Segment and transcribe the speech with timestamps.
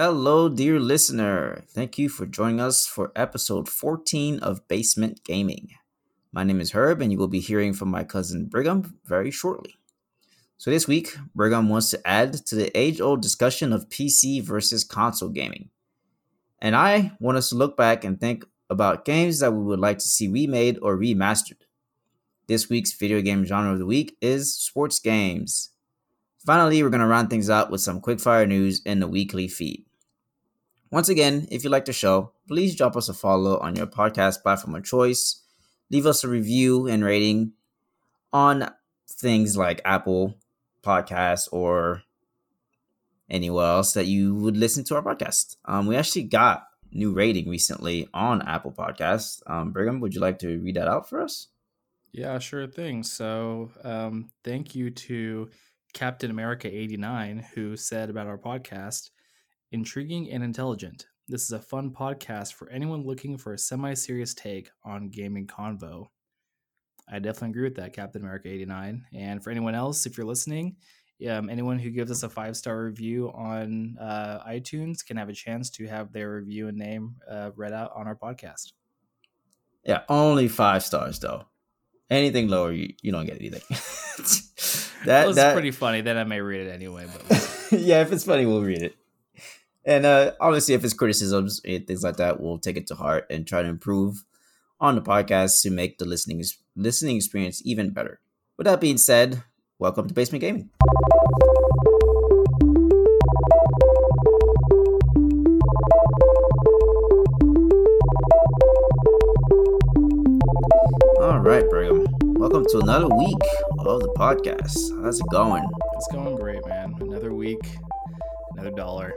[0.00, 1.64] Hello, dear listener.
[1.70, 5.70] Thank you for joining us for episode 14 of Basement Gaming.
[6.30, 9.74] My name is Herb, and you will be hearing from my cousin Brigham very shortly.
[10.56, 14.84] So, this week, Brigham wants to add to the age old discussion of PC versus
[14.84, 15.70] console gaming.
[16.60, 19.98] And I want us to look back and think about games that we would like
[19.98, 21.62] to see remade or remastered.
[22.46, 25.70] This week's video game genre of the week is sports games.
[26.46, 29.84] Finally, we're going to round things out with some quickfire news in the weekly feed.
[30.90, 34.42] Once again, if you like the show, please drop us a follow on your podcast
[34.42, 35.42] platform of choice.
[35.90, 37.52] Leave us a review and rating
[38.32, 38.70] on
[39.10, 40.38] things like Apple
[40.82, 42.02] Podcasts or
[43.28, 45.56] anywhere else that you would listen to our podcast.
[45.66, 49.42] Um, we actually got new rating recently on Apple Podcasts.
[49.46, 51.48] Um, Brigham, would you like to read that out for us?
[52.12, 53.02] Yeah, sure thing.
[53.02, 55.50] So, um, thank you to
[55.92, 59.10] Captain America 89 who said about our podcast
[59.70, 61.06] intriguing and intelligent.
[61.26, 65.46] This is a fun podcast for anyone looking for a semi serious take on gaming
[65.46, 66.06] convo.
[67.10, 69.04] I definitely agree with that, Captain America 89.
[69.14, 70.76] And for anyone else, if you're listening,
[71.28, 75.34] um, anyone who gives us a five star review on uh, iTunes can have a
[75.34, 78.72] chance to have their review and name uh, read out on our podcast.
[79.84, 81.44] Yeah, only five stars though.
[82.10, 83.62] Anything lower, you, you don't get anything.
[85.04, 86.00] that was that, pretty funny.
[86.00, 87.06] Then I may read it anyway.
[87.06, 88.96] But yeah, if it's funny, we'll read it.
[89.88, 93.24] And uh, honestly, if it's criticisms and things like that, we'll take it to heart
[93.30, 94.22] and try to improve
[94.78, 96.44] on the podcast to make the listening
[96.76, 98.20] listening experience even better.
[98.58, 99.42] With that being said,
[99.78, 100.68] welcome to Basement Gaming.
[111.18, 112.04] All right, Brigham.
[112.34, 113.38] Welcome to another week
[113.78, 115.02] of the podcast.
[115.02, 115.64] How's it going?
[115.94, 116.94] It's going great, man.
[117.00, 117.78] Another week,
[118.52, 119.14] another dollar.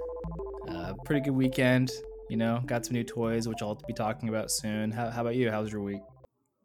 [1.05, 1.91] Pretty good weekend.
[2.29, 4.91] You know, got some new toys, which I'll be talking about soon.
[4.91, 5.51] How, how about you?
[5.51, 6.01] How's your week?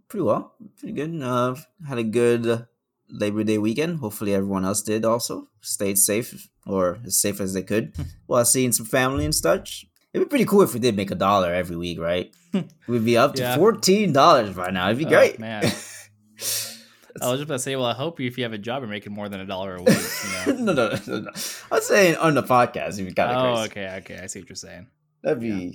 [0.08, 0.54] Pretty well.
[0.78, 1.20] Pretty good.
[1.22, 1.56] Uh,
[1.86, 2.66] had a good
[3.10, 3.98] Labor Day weekend.
[3.98, 5.48] Hopefully, everyone else did also.
[5.60, 9.86] Stayed safe or as safe as they could while seeing some family and such.
[10.12, 12.32] It'd be pretty cool if we did make a dollar every week, right?
[12.86, 13.56] We'd be up to yeah.
[13.56, 14.86] fourteen dollars by now.
[14.86, 15.38] It'd be oh, great.
[15.38, 15.70] Man.
[17.22, 18.90] I was just about to say, well, I hope if you have a job, you're
[18.90, 19.98] making more than a dollar a week.
[20.46, 20.58] You know?
[20.60, 21.30] no, no, no, no.
[21.72, 23.70] I'm saying on the podcast, if you got Oh, crazy.
[23.70, 24.20] okay, okay.
[24.22, 24.86] I see what you're saying.
[25.22, 25.70] That'd be, yeah.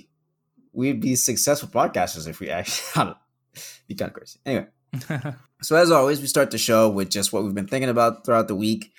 [0.72, 3.14] we'd be successful podcasters if we actually,
[3.86, 4.38] be kind of crazy.
[4.46, 4.66] Anyway,
[5.62, 8.48] so as always, we start the show with just what we've been thinking about throughout
[8.48, 8.92] the week,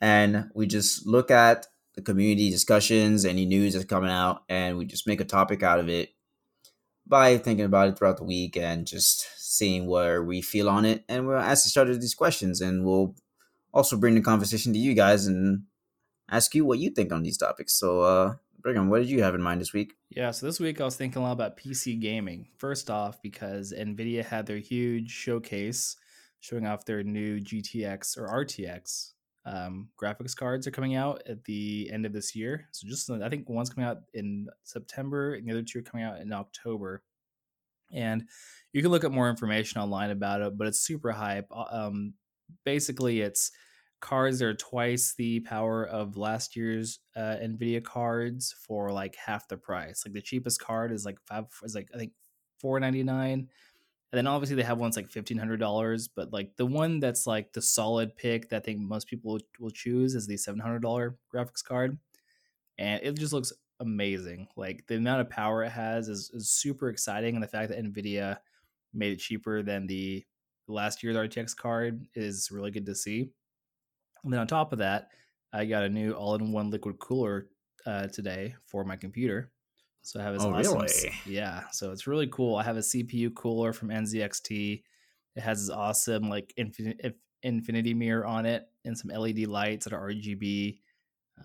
[0.00, 4.84] and we just look at the community discussions, any news that's coming out, and we
[4.84, 6.10] just make a topic out of it
[7.06, 11.04] by thinking about it throughout the week and just seeing where we feel on it.
[11.08, 13.14] And we'll ask each other these questions, and we'll
[13.72, 15.64] also bring the conversation to you guys and
[16.30, 17.74] ask you what you think on these topics.
[17.74, 19.94] So, uh, Brigham, what did you have in mind this week?
[20.10, 22.48] Yeah, so this week I was thinking a lot about PC gaming.
[22.56, 25.96] First off, because Nvidia had their huge showcase
[26.40, 29.12] showing off their new GTX or RTX
[29.46, 32.66] um, graphics cards are coming out at the end of this year.
[32.72, 36.04] So just I think one's coming out in September and the other two are coming
[36.04, 37.02] out in October.
[37.94, 38.28] And
[38.72, 41.46] you can look up more information online about it, but it's super hype.
[41.50, 42.14] Uh, um,
[42.64, 43.52] basically, it's
[44.00, 49.48] cards that are twice the power of last year's uh, Nvidia cards for like half
[49.48, 50.02] the price.
[50.04, 52.12] Like the cheapest card is like five is like I think
[52.60, 53.48] four ninety nine
[54.12, 57.26] and then obviously they have ones like fifteen hundred dollars, but like the one that's
[57.26, 60.82] like the solid pick that I think most people will choose is the seven hundred
[60.82, 61.98] dollar graphics card,
[62.78, 64.48] and it just looks amazing.
[64.56, 67.82] Like the amount of power it has is, is super exciting, and the fact that
[67.82, 68.38] Nvidia
[68.92, 70.24] made it cheaper than the
[70.68, 73.30] last year's RTX card is really good to see.
[74.22, 75.08] And then on top of that,
[75.52, 77.48] I got a new all-in-one liquid cooler
[77.86, 79.50] uh, today for my computer.
[80.02, 81.12] So I have this oh, awesome, really?
[81.26, 81.62] yeah.
[81.72, 82.56] So it's really cool.
[82.56, 84.82] I have a CPU cooler from NZXT.
[85.36, 89.92] It has this awesome like infinite infinity mirror on it and some LED lights that
[89.92, 90.78] are RGB.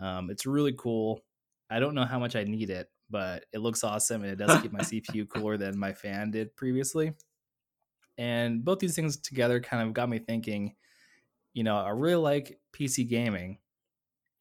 [0.01, 1.21] Um, it's really cool.
[1.69, 4.61] I don't know how much I need it, but it looks awesome and it does
[4.61, 7.13] keep my CPU cooler than my fan did previously.
[8.17, 10.75] And both these things together kind of got me thinking,
[11.53, 13.59] you know, I really like PC gaming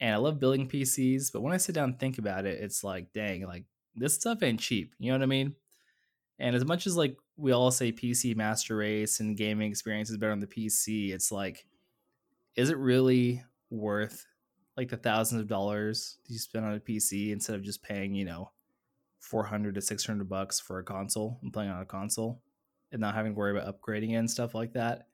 [0.01, 2.83] and I love building PCs, but when I sit down and think about it, it's
[2.83, 3.65] like, dang, like
[3.95, 4.95] this stuff ain't cheap.
[4.99, 5.55] You know what I mean?
[6.39, 10.17] And as much as like we all say PC master race and gaming experience is
[10.17, 11.67] better on the PC, it's like,
[12.57, 14.27] is it really worth
[14.79, 18.25] like the thousands of dollars you spend on a PC instead of just paying, you
[18.25, 18.53] know,
[19.19, 22.41] 400 to 600 bucks for a console and playing on a console
[22.93, 25.09] and not having to worry about upgrading it and stuff like that?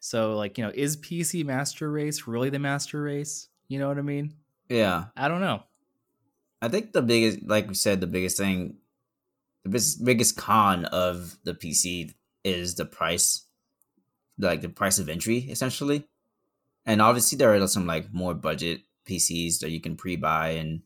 [0.00, 3.48] So, like, you know, is PC master race really the master race?
[3.68, 4.32] You know what I mean?
[4.70, 5.04] Yeah.
[5.14, 5.62] I don't know.
[6.62, 8.76] I think the biggest, like we said, the biggest thing,
[9.64, 12.14] the biggest, biggest con of the PC
[12.44, 13.44] is the price,
[14.38, 16.08] like the price of entry, essentially.
[16.86, 20.82] And obviously, there are some like more budget PCs that you can pre-buy, and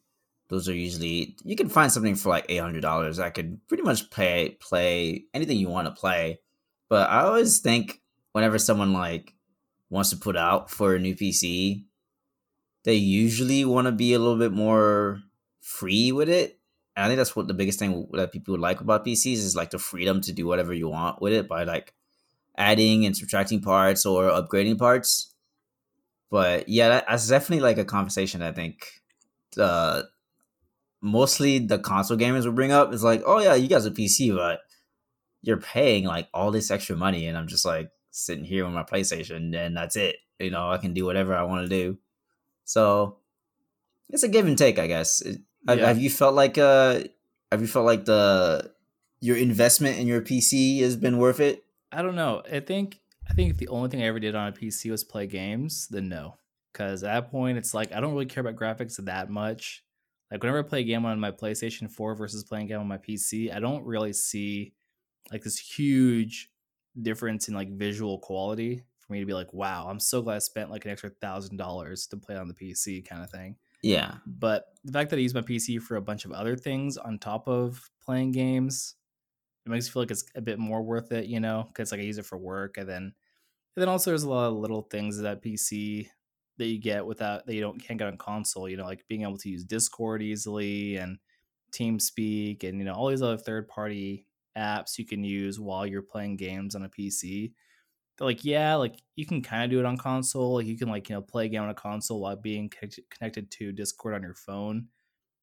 [0.49, 3.19] those are usually you can find something for like eight hundred dollars.
[3.19, 6.41] I could pretty much play play anything you want to play.
[6.89, 8.01] But I always think
[8.33, 9.35] whenever someone like
[9.91, 11.85] wants to put out for a new PC,
[12.85, 15.21] they usually want to be a little bit more
[15.61, 16.61] free with it.
[16.95, 19.57] And I think that's what the biggest thing that people would like about PCs is
[19.57, 21.93] like the freedom to do whatever you want with it by like
[22.57, 25.35] adding and subtracting parts or upgrading parts.
[26.31, 28.85] But yeah, that's definitely like a conversation I think
[29.59, 30.03] uh,
[31.01, 32.93] mostly the console gamers will bring up.
[32.93, 34.61] Is like, oh yeah, you guys are PC, but
[35.43, 38.83] you're paying like all this extra money, and I'm just like sitting here with my
[38.83, 40.17] PlayStation, and that's it.
[40.39, 41.99] You know, I can do whatever I want to do.
[42.65, 43.19] So
[44.11, 45.23] it's a give and take, I guess.
[45.69, 45.87] Have, yeah.
[45.87, 47.01] have you felt like uh,
[47.51, 48.73] have you felt like the
[49.21, 51.65] your investment in your PC has been worth it?
[51.93, 52.43] I don't know.
[52.51, 55.05] I think I think if the only thing I ever did on a PC was
[55.05, 56.37] play games, then no.
[56.73, 59.83] Because at that point, it's like I don't really care about graphics that much.
[60.31, 62.89] Like whenever I play a game on my PlayStation 4 versus playing a game on
[62.89, 64.75] my PC, I don't really see
[65.33, 66.51] like this huge
[67.01, 70.41] difference in like visual quality for me to be like, wow, I'm so glad I
[70.41, 73.57] spent like an extra thousand dollars to play on the PC kind of thing.
[73.83, 74.15] Yeah.
[74.27, 77.19] But the fact that I use my PC for a bunch of other things on
[77.19, 78.97] top of playing games,
[79.67, 82.01] it makes me feel like it's a bit more worth it, you know, because like
[82.01, 84.83] I use it for work and then and then also there's a lot of little
[84.83, 86.11] things that PC
[86.59, 88.69] that you get without that you don't can't get on console.
[88.69, 91.19] You know, like being able to use Discord easily and
[91.73, 96.03] TeamSpeak and you know all these other third party apps you can use while you're
[96.03, 97.55] playing games on a PC.
[98.19, 100.55] They're like, yeah, like you can kind of do it on console.
[100.57, 102.71] Like you can like you know play a game on a console while being
[103.11, 104.89] connected to Discord on your phone,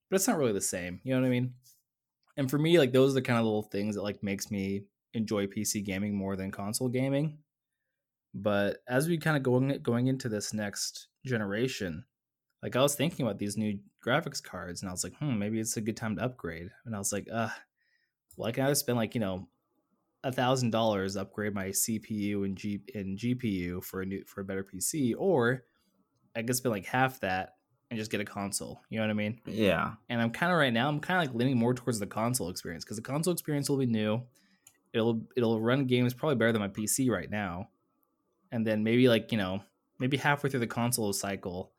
[0.10, 1.02] but it's not really the same.
[1.04, 1.56] You know what I mean?
[2.38, 4.84] And for me, like those are the kind of little things that like makes me
[5.14, 7.38] enjoy PC gaming more than console gaming.
[8.34, 12.06] But as we kind of going going into this next generation,
[12.64, 15.60] like I was thinking about these new graphics cards, and I was like, hmm, maybe
[15.60, 16.70] it's a good time to upgrade.
[16.86, 17.50] And I was like, uh,
[18.36, 19.48] well, I can either spend like you know
[20.24, 24.46] a thousand dollars upgrade my CPU and G and GPU for a new for a
[24.46, 25.66] better PC, or
[26.36, 27.56] I could spend like half that
[27.94, 28.81] and just get a console.
[28.90, 29.40] You know what I mean?
[29.45, 29.94] Yeah.
[30.10, 32.50] And I'm kind of right now, I'm kind of like leaning more towards the console
[32.50, 34.22] experience because the console experience will be new.
[34.94, 37.69] It'll it'll run games probably better than my PC right now
[38.54, 39.62] and then maybe like you know
[40.00, 41.74] maybe halfway through the console cycle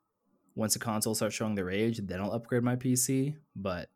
[0.55, 3.89] once the console starts showing their age then i'll upgrade my pc but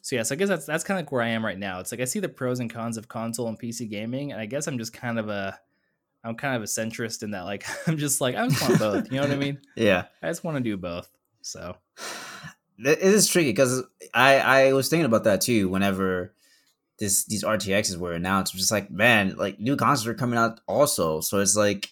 [0.00, 1.92] so yes i guess that's that's kind of like where i am right now it's
[1.92, 4.66] like i see the pros and cons of console and pc gaming and i guess
[4.66, 5.58] i'm just kind of a
[6.24, 9.12] i'm kind of a centrist in that like i'm just like i just want both
[9.12, 11.10] you know what i mean yeah i just want to do both
[11.42, 11.76] so
[12.78, 13.82] it is tricky because
[14.14, 16.34] i i was thinking about that too whenever
[16.98, 18.54] this these RTXs were announced.
[18.54, 21.20] I'm just like, man, like new consoles are coming out also.
[21.20, 21.90] So it's like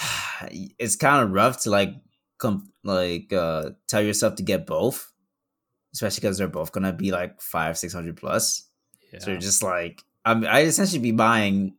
[0.50, 1.94] it's kind of rough to like
[2.38, 5.12] come like uh tell yourself to get both,
[5.92, 8.68] especially because they're both gonna be like five six hundred plus.
[9.12, 9.18] Yeah.
[9.20, 11.74] So you're just like, I'm I essentially be buying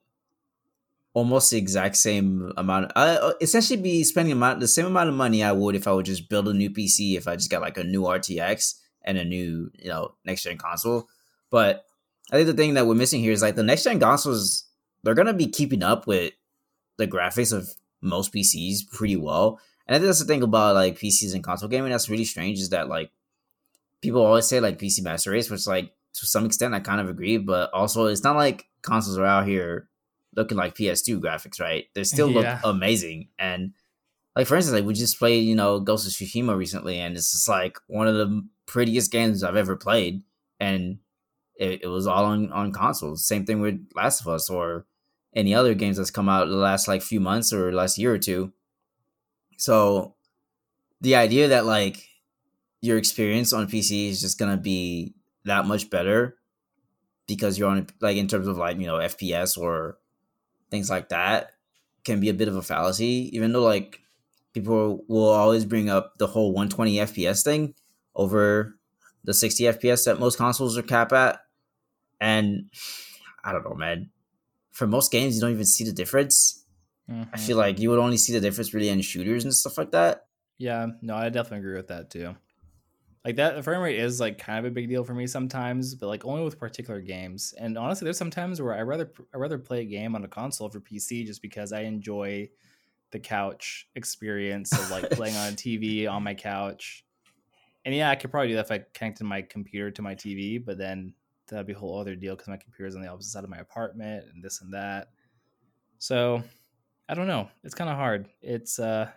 [1.20, 2.94] almost the exact same amount.
[2.96, 5.92] I uh, essentially be spending amount the same amount of money I would if I
[5.92, 9.18] would just build a new PC if I just got like a new RTX and
[9.18, 11.10] a new you know next gen console.
[11.50, 11.86] But
[12.32, 14.64] I think the thing that we're missing here is like the next gen consoles,
[15.04, 16.32] they're gonna be keeping up with
[16.98, 17.70] the graphics of
[18.02, 19.60] most PCs pretty well.
[19.86, 22.60] And I think that's the thing about like PCs and console gaming that's really strange
[22.60, 23.12] is that like
[24.02, 27.10] people always say like PC master race, which like to some extent I kind of
[27.10, 29.90] agree, but also it's not like consoles are out here
[30.36, 31.86] looking like PS2 graphics, right?
[31.96, 32.62] They still look yeah.
[32.64, 33.30] amazing.
[33.38, 33.74] And
[34.36, 37.32] like for instance, like we just played, you know, Ghost of Tsushima recently, and it's
[37.32, 40.24] just like one of the prettiest games I've ever played.
[40.60, 41.00] And
[41.56, 43.26] it, it was all on, on consoles.
[43.26, 44.86] Same thing with Last of Us or
[45.36, 48.18] any other games that's come out the last like few months or last year or
[48.18, 48.54] two.
[49.58, 50.16] So
[51.02, 52.08] the idea that like
[52.82, 55.14] your experience on PC is just gonna be
[55.46, 56.38] that much better
[57.28, 59.98] because you're on like in terms of like you know FPS or
[60.70, 61.52] things like that
[62.04, 63.30] can be a bit of a fallacy.
[63.34, 64.02] Even though like
[64.54, 67.74] people will always bring up the whole 120 FPS thing
[68.16, 68.76] over
[69.24, 71.40] the 60 FPS that most consoles are cap at.
[72.20, 72.70] And
[73.44, 74.10] I don't know, man.
[74.72, 76.66] For most games, you don't even see the difference.
[77.10, 77.30] Mm-hmm.
[77.34, 79.92] I feel like you would only see the difference really in shooters and stuff like
[79.92, 80.28] that.
[80.58, 82.36] Yeah, no, I definitely agree with that too.
[83.26, 85.94] Like that, the frame rate is like kind of a big deal for me sometimes,
[85.94, 87.54] but like only with particular games.
[87.58, 90.70] And honestly, there's sometimes where I rather I rather play a game on a console
[90.70, 92.50] for PC just because I enjoy
[93.12, 97.04] the couch experience of like playing on TV on my couch
[97.86, 100.64] and yeah, I could probably do that if I connected my computer to my TV,
[100.64, 101.14] but then
[101.48, 103.58] that'd be a whole other deal because my computer's on the opposite side of my
[103.58, 105.08] apartment and this and that.
[105.98, 106.44] So
[107.08, 107.50] I don't know.
[107.64, 108.30] It's kind of hard.
[108.42, 109.10] It's uh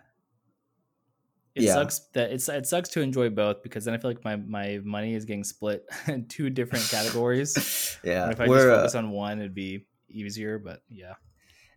[1.55, 1.73] it Yeah.
[1.73, 4.79] sucks that it's it sucks to enjoy both because then I feel like my my
[4.83, 7.97] money is getting split in two different categories.
[8.03, 10.57] yeah, And if I we're just uh, focus on one, it'd be easier.
[10.59, 11.13] But yeah,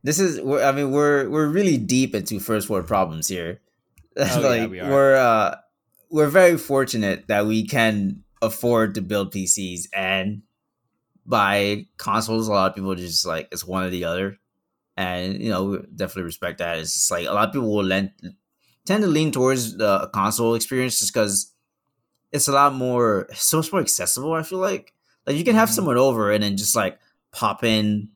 [0.02, 3.60] this is we're, I mean we're we're really deep into first world problems here.
[4.16, 4.90] Oh, yeah, like we are.
[4.90, 5.56] we're uh
[6.10, 10.42] we're very fortunate that we can afford to build PCs and
[11.26, 12.48] buy consoles.
[12.48, 14.38] A lot of people just like it's one or the other,
[14.96, 16.78] and you know we definitely respect that.
[16.78, 18.12] It's just like a lot of people will lend,
[18.86, 21.52] tend to lean towards the console experience just because
[22.32, 24.32] it's a lot more so much more accessible.
[24.32, 24.92] I feel like
[25.26, 25.74] like you can have Mhm.
[25.74, 26.98] someone over and then just like
[27.32, 28.10] pop in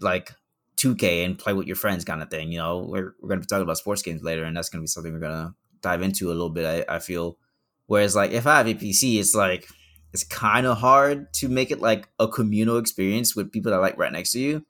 [0.00, 0.32] like
[0.76, 2.50] 2K and play with your friends kind of thing.
[2.52, 4.80] You know, we're, we're going to be talking about sports games later, and that's going
[4.80, 6.86] to be something we're going to dive into a little bit.
[6.88, 7.38] I, I feel.
[7.86, 9.68] Whereas, like, if I have a PC, it's like
[10.12, 13.96] it's kind of hard to make it like a communal experience with people that like
[13.98, 14.64] right next to you.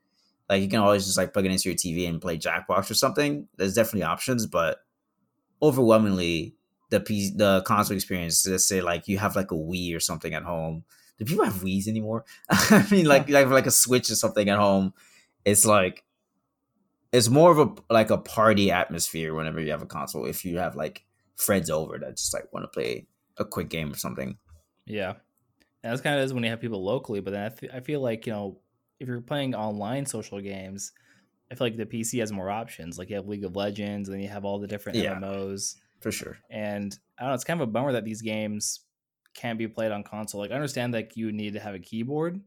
[0.51, 2.95] Like, you can always just like plug it into your TV and play Jackbox or
[2.95, 3.49] something.
[3.57, 4.79] There's definitely options, but
[5.63, 6.55] overwhelmingly,
[6.91, 8.47] the PC, the console experience.
[8.47, 10.85] Let's say like you have like a Wii or something at home.
[11.19, 12.25] Do people have Wii's anymore?
[12.51, 14.93] I mean, like like like a Switch or something at home
[15.45, 16.05] it's like
[17.11, 20.59] it's more of a like a party atmosphere whenever you have a console if you
[20.59, 21.05] have like
[21.35, 24.39] friends over that just like want to play a quick game or something
[24.87, 25.15] yeah,
[25.83, 27.21] and that's kind of is when you have people locally.
[27.21, 28.59] But then I, th- I feel like you know
[29.01, 30.93] if you're playing online social games,
[31.53, 32.99] I feel like the PC has more options.
[32.99, 35.15] Like you have League of Legends, and then you have all the different Yeah.
[35.21, 35.77] MMOs.
[36.01, 37.35] for sure and I don't know.
[37.35, 38.81] It's kind of a bummer that these games
[39.35, 40.41] can't be played on console.
[40.41, 42.41] Like I understand that you need to have a keyboard,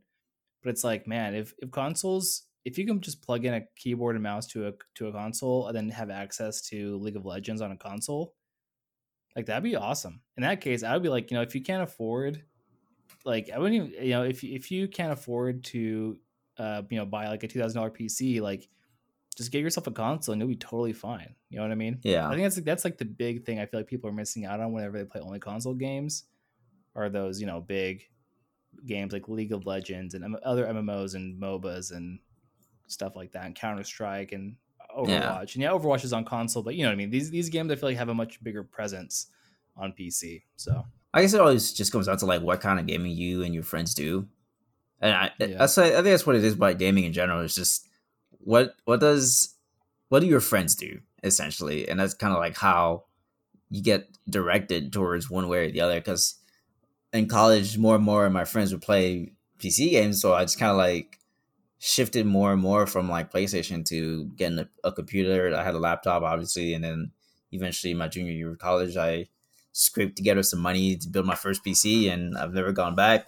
[0.64, 4.16] but it's like, man, if if consoles, if you can just plug in a keyboard
[4.16, 7.62] and mouse to a to a console and then have access to League of Legends
[7.62, 8.34] on a console,
[9.36, 10.22] like that'd be awesome.
[10.36, 12.44] In that case, I would be like, you know, if you can't afford,
[13.24, 16.18] like I wouldn't even, you know, if if you can't afford to,
[16.58, 18.68] uh, you know, buy like a two thousand dollar PC, like
[19.36, 21.36] just get yourself a console and you'll be totally fine.
[21.50, 22.00] You know what I mean?
[22.04, 24.46] yeah I think that's that's like the big thing I feel like people are missing
[24.46, 26.24] out on whenever they play only console games,
[26.96, 28.04] are those you know big
[28.86, 32.20] games like League of Legends and M- other MMOs and MOBAs and
[32.88, 34.56] stuff like that, and Counter Strike and
[34.98, 35.08] Overwatch.
[35.08, 35.40] Yeah.
[35.40, 37.10] And yeah, Overwatch is on console, but you know what I mean.
[37.10, 39.28] These these games I feel like have a much bigger presence
[39.78, 40.44] on PC.
[40.56, 43.42] So i guess it always just comes down to like what kind of gaming you
[43.44, 44.28] and your friends do
[45.00, 45.58] and i Yeah.
[45.62, 47.88] I, I think that's what it is by gaming in general it's just
[48.46, 49.56] what what does
[50.10, 51.90] what do your friends do essentially?
[51.90, 53.06] And that's kind of like how
[53.70, 56.36] you get directed towards one way or the other because
[57.12, 60.60] in college more and more of my friends would play pc games so i just
[60.60, 61.20] kind of like
[61.80, 65.54] shifted more and more from like playstation to getting a, a computer.
[65.56, 67.12] I had a laptop obviously and then
[67.52, 69.28] eventually my junior year of college i
[69.72, 73.28] scraped together some money to build my first pc and i've never gone back.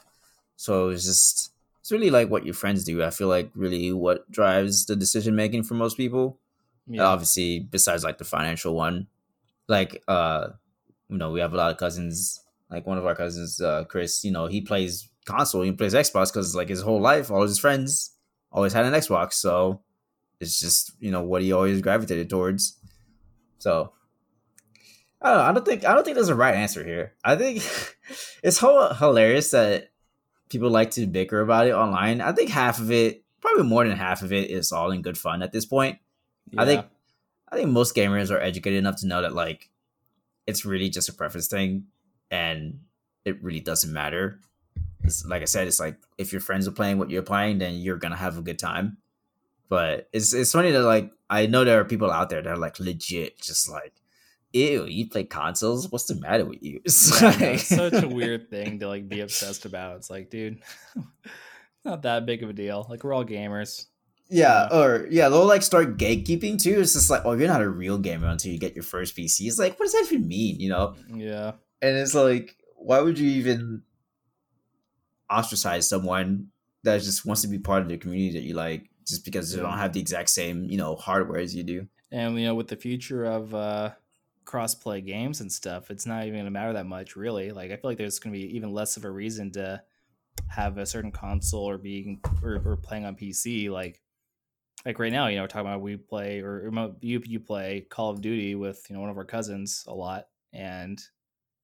[0.55, 1.51] So it was just
[1.87, 5.35] it's really like what your friends do i feel like really what drives the decision
[5.35, 6.39] making for most people.
[6.89, 9.07] Yeah, obviously besides like the financial one
[9.67, 10.49] like uh
[11.09, 14.23] you know we have a lot of cousins like one of our cousins uh chris
[14.23, 17.59] you know he plays console he plays xbox because like his whole life all his
[17.59, 18.15] friends
[18.51, 19.81] always had an xbox so
[20.39, 22.77] it's just you know what he always gravitated towards.
[23.59, 23.93] So
[25.21, 27.13] I don't, know, I don't think I don't think there's a right answer here.
[27.23, 27.57] I think
[28.43, 29.89] it's so hilarious that
[30.49, 32.21] people like to bicker about it online.
[32.21, 35.17] I think half of it, probably more than half of it, is all in good
[35.17, 35.99] fun at this point.
[36.57, 36.85] I think
[37.51, 39.69] I think most gamers are educated enough to know that like
[40.45, 41.87] it's really just a preference thing
[42.31, 42.79] and
[43.25, 44.39] it really doesn't matter.
[45.03, 47.75] It's, like I said, it's like if your friends are playing what you're playing, then
[47.75, 48.97] you're gonna have a good time.
[49.69, 52.57] But it's it's funny that like I know there are people out there that are
[52.57, 53.93] like legit just like,
[54.53, 55.91] ew, you play consoles?
[55.91, 56.79] What's the matter with you?
[56.85, 59.97] It's Yeah, like- it's such a weird thing to like be obsessed about.
[59.97, 60.61] It's like, dude,
[61.85, 62.85] not that big of a deal.
[62.89, 63.85] Like we're all gamers.
[64.29, 66.81] Yeah, or yeah, they'll like start gatekeeping too.
[66.81, 69.47] It's just like, oh, you're not a real gamer until you get your first PC.
[69.47, 70.59] It's like, what does that even mean?
[70.59, 70.95] You know?
[71.13, 71.53] Yeah.
[71.81, 73.83] And it's like, why would you even
[75.29, 76.47] ostracize someone
[76.83, 79.61] that just wants to be part of the community that you like just because they
[79.61, 81.87] don't have the exact same, you know, hardware as you do?
[82.11, 83.91] And you know, with the future of uh
[84.47, 87.51] cross-play games and stuff, it's not even going to matter that much, really.
[87.51, 89.81] Like, I feel like there's going to be even less of a reason to
[90.47, 93.69] have a certain console or being or, or playing on PC.
[93.69, 94.01] Like,
[94.85, 98.09] like right now, you know, we're talking about we play or, you you play Call
[98.09, 101.01] of Duty with you know one of our cousins a lot, and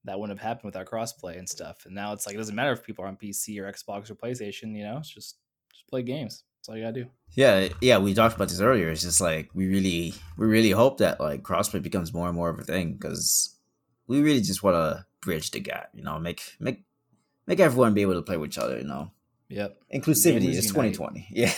[0.03, 1.85] that wouldn't have happened without crossplay and stuff.
[1.85, 4.15] And now it's like it doesn't matter if people are on PC or Xbox or
[4.15, 4.75] PlayStation.
[4.75, 5.37] You know, it's just
[5.71, 6.43] just play games.
[6.63, 7.09] That's all you gotta do.
[7.31, 8.89] Yeah, yeah, we talked about this earlier.
[8.89, 12.49] It's just like we really, we really hope that like crossplay becomes more and more
[12.49, 13.53] of a thing because
[14.07, 15.89] we really just want to bridge the gap.
[15.93, 16.85] You know, make make
[17.47, 18.77] make everyone be able to play with each other.
[18.77, 19.11] You know,
[19.49, 19.77] Yep.
[19.93, 21.27] inclusivity is 2020.
[21.31, 21.53] Yeah.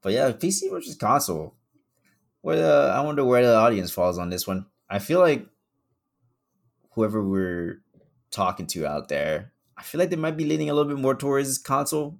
[0.00, 1.56] but yeah, PC versus console.
[2.42, 4.66] Where the, I wonder where the audience falls on this one.
[4.88, 5.44] I feel like
[6.92, 7.82] whoever we're
[8.30, 11.16] talking to out there, I feel like they might be leaning a little bit more
[11.16, 12.16] towards console.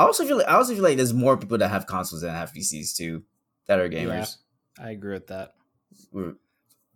[0.00, 2.32] I also feel like I also feel like there's more people that have consoles than
[2.34, 3.22] have PCs too
[3.66, 4.36] that are gamers.
[4.78, 5.54] I agree with that.
[6.12, 6.34] We're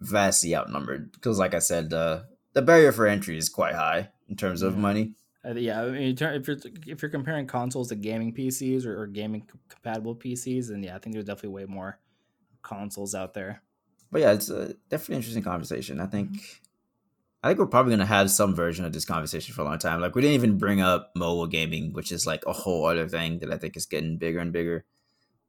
[0.01, 4.37] vastly outnumbered because, like I said, the the barrier for entry is quite high in
[4.37, 4.81] terms of Yeah.
[4.81, 5.13] money.
[5.47, 9.07] Uh, yeah, I mean, if you're if you're comparing consoles to gaming PCs or, or
[9.07, 11.99] gaming compatible PCs, then yeah, I think there's definitely way more
[12.63, 13.63] consoles out there.
[14.11, 16.01] but yeah, it's a definitely interesting conversation.
[16.01, 16.31] I think
[17.45, 20.01] I think we're probably gonna have some version of this conversation for a long time.
[20.01, 23.41] Like we didn't even bring up mobile gaming, which is like a whole other thing
[23.41, 24.87] that I think is getting bigger and bigger.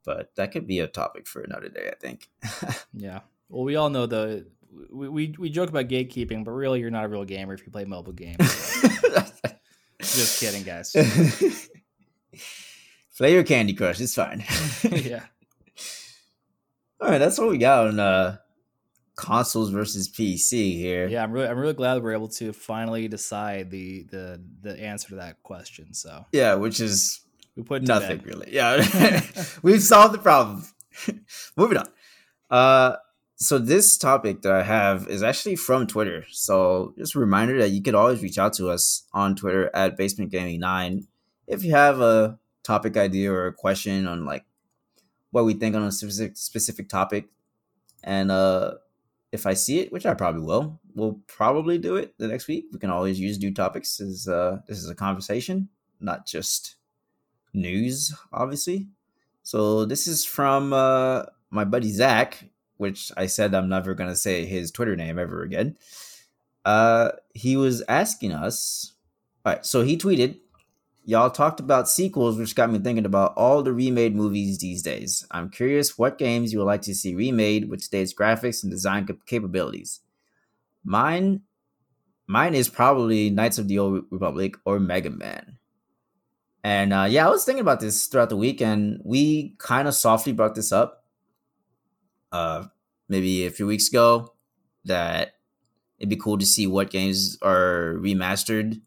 [0.03, 2.29] But that could be a topic for another day, I think.
[2.93, 3.21] Yeah.
[3.47, 4.45] Well, we all know the
[4.91, 7.71] we, we, we joke about gatekeeping, but really, you're not a real gamer if you
[7.71, 8.37] play mobile games.
[10.01, 10.91] Just kidding, guys.
[13.17, 14.43] Play your Candy Crush, it's fine.
[14.83, 15.23] yeah.
[16.99, 18.37] All right, that's what we got on uh,
[19.15, 21.07] consoles versus PC here.
[21.07, 25.09] Yeah, I'm really I'm really glad we're able to finally decide the the the answer
[25.09, 25.93] to that question.
[25.93, 27.21] So Yeah, which is
[27.55, 28.25] we put Nothing bed.
[28.25, 28.53] really.
[28.53, 28.85] Yeah,
[29.61, 30.65] we've solved the problem.
[31.57, 31.87] Moving on.
[32.49, 32.95] Uh,
[33.37, 36.25] so this topic that I have is actually from Twitter.
[36.31, 39.97] So just a reminder that you could always reach out to us on Twitter at
[39.97, 41.07] Basement Gaming Nine
[41.47, 44.45] if you have a topic idea or a question on like
[45.31, 47.27] what we think on a specific specific topic.
[48.03, 48.75] And uh,
[49.35, 52.65] if I see it, which I probably will, we'll probably do it the next week.
[52.73, 54.01] We can always use new topics.
[54.01, 56.77] As uh, this is a conversation, not just
[57.53, 58.87] news, obviously.
[59.43, 64.45] So this is from uh, my buddy Zach, which I said I'm never gonna say
[64.45, 65.77] his Twitter name ever again.
[66.65, 68.93] Uh, he was asking us.
[69.45, 70.39] All right, so he tweeted,
[71.05, 75.25] "Y'all talked about sequels, which got me thinking about all the remade movies these days.
[75.29, 79.07] I'm curious what games you would like to see remade with today's graphics and design
[79.27, 80.01] capabilities.
[80.83, 81.41] Mine,
[82.27, 85.59] mine is probably Knights of the Old Republic or Mega Man."
[86.63, 89.93] And uh, yeah, I was thinking about this throughout the week, and we kind of
[89.93, 91.05] softly brought this up,
[92.31, 92.65] uh,
[93.07, 94.33] maybe a few weeks ago,
[94.83, 95.35] that
[95.99, 98.81] it'd be cool to see what games are remastered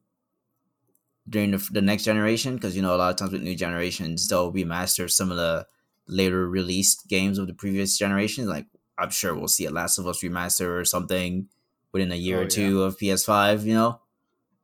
[1.28, 4.28] during the, the next generation, because you know a lot of times with new generations
[4.28, 5.66] they'll remaster some of the
[6.06, 8.46] later released games of the previous generation.
[8.48, 8.66] Like
[8.98, 11.48] I'm sure we'll see a Last of Us remaster or something
[11.92, 12.48] within a year Oh, or yeah.
[12.48, 13.64] two of PS5.
[13.64, 14.00] You know,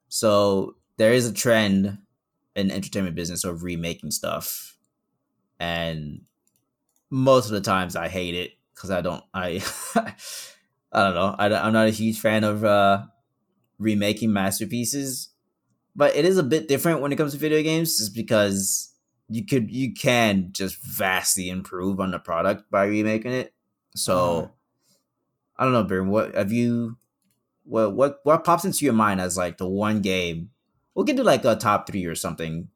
[0.09, 1.99] so there is a trend
[2.57, 4.77] in entertainment business of remaking stuff
[5.59, 6.23] and
[7.11, 9.63] most of the times i hate it because i don't i
[10.93, 13.05] i don't know I, i'm not a huge fan of uh
[13.79, 15.31] remaking masterpieces
[15.97, 18.93] but it is a bit different when it comes to video games just because
[19.29, 23.55] you could you can just vastly improve on the product by remaking it
[23.95, 24.49] so Uh-huh.
[25.57, 26.99] i don't know Baron, what have you
[27.65, 30.51] what what what pops into your mind as like the one game
[30.95, 32.69] we could do like a top three or something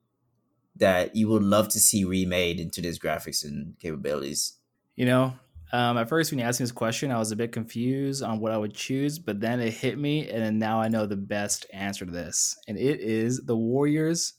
[0.76, 4.54] that you would love to see remade into this graphics and capabilities.
[4.94, 5.34] You know,
[5.72, 8.40] um, at first when you asked me this question, I was a bit confused on
[8.40, 11.16] what I would choose, but then it hit me, and then now I know the
[11.16, 14.34] best answer to this, and it is the Warriors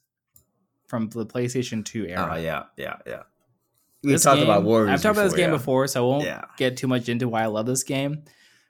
[0.87, 2.31] from the PlayStation Two era.
[2.33, 3.23] Oh yeah, yeah, yeah.
[4.03, 4.91] We This talked about Warriors.
[4.91, 5.57] I've talked about this game yeah.
[5.57, 6.45] before, so I won't Yeah.
[6.57, 8.23] get too much into why I love this game.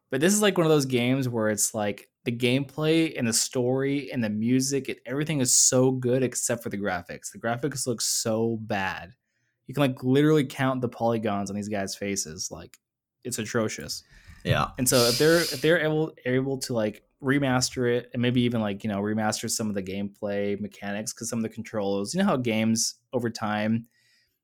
[0.10, 3.34] But this is like one of those games where it's like the gameplay and the
[3.34, 7.32] story and the music and everything is so good except for the graphics.
[7.32, 9.14] The graphics look so bad.
[9.70, 12.50] You can like literally count the polygons on these guys' faces.
[12.50, 12.80] Like
[13.24, 14.04] it's atrocious.
[14.44, 18.42] Yeah, And so if they're if they're able able to like remaster it and maybe
[18.42, 22.16] even like you know remaster some of the gameplay mechanics because some of the controls,
[22.16, 23.86] you know how games over time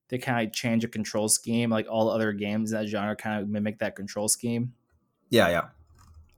[0.10, 3.42] they kind of change a control scheme, like all other games in that genre kind
[3.42, 4.74] of mimic that control scheme.
[5.32, 5.50] yeah,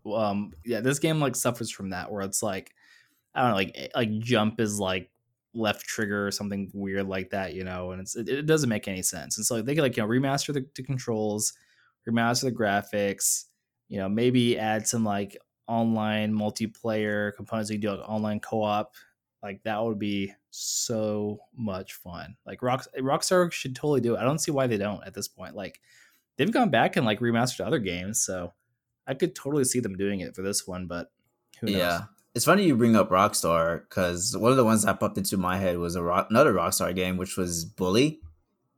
[0.06, 0.15] yeah.
[0.15, 2.71] Um, yeah, this game like suffers from that where it's like
[3.36, 5.10] I don't know, like eh, like jump is like
[5.58, 8.88] left trigger or something weird like that, you know, and it's it, it doesn't make
[8.88, 9.38] any sense.
[9.38, 11.54] And so they could like you know remaster the, the controls,
[12.08, 13.46] remaster the graphics,
[13.89, 17.70] you know, maybe add some like online multiplayer components.
[17.70, 18.93] You can do like online co-op,
[19.43, 22.36] like that would be so much fun.
[22.46, 24.20] Like Rock Rockstar should totally do it.
[24.20, 25.56] I don't see why they don't at this point.
[25.56, 25.82] Like
[26.38, 28.54] they've gone back and like remastered other games, so
[29.06, 30.88] I could totally see them doing it for this one.
[30.88, 31.12] But
[31.60, 31.78] who knows?
[31.78, 32.02] Yeah.
[32.38, 35.58] It's funny you bring up Rockstar because one of the ones that popped into my
[35.58, 38.19] head was a rock, another Rockstar game, which was Bully,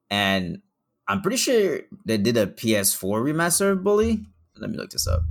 [0.10, 0.62] and
[1.10, 4.24] I'm pretty sure they did a PS4 remaster of Bully.
[4.56, 5.24] Let me look this up.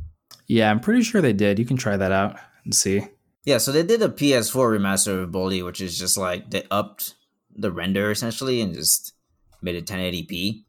[0.47, 1.59] Yeah, I'm pretty sure they did.
[1.59, 3.07] You can try that out and see.
[3.47, 7.15] Yeah, so they did a PS4 remaster of Bully, which is just like they upped
[7.57, 9.15] the render essentially and just
[9.63, 10.65] made it 1080p.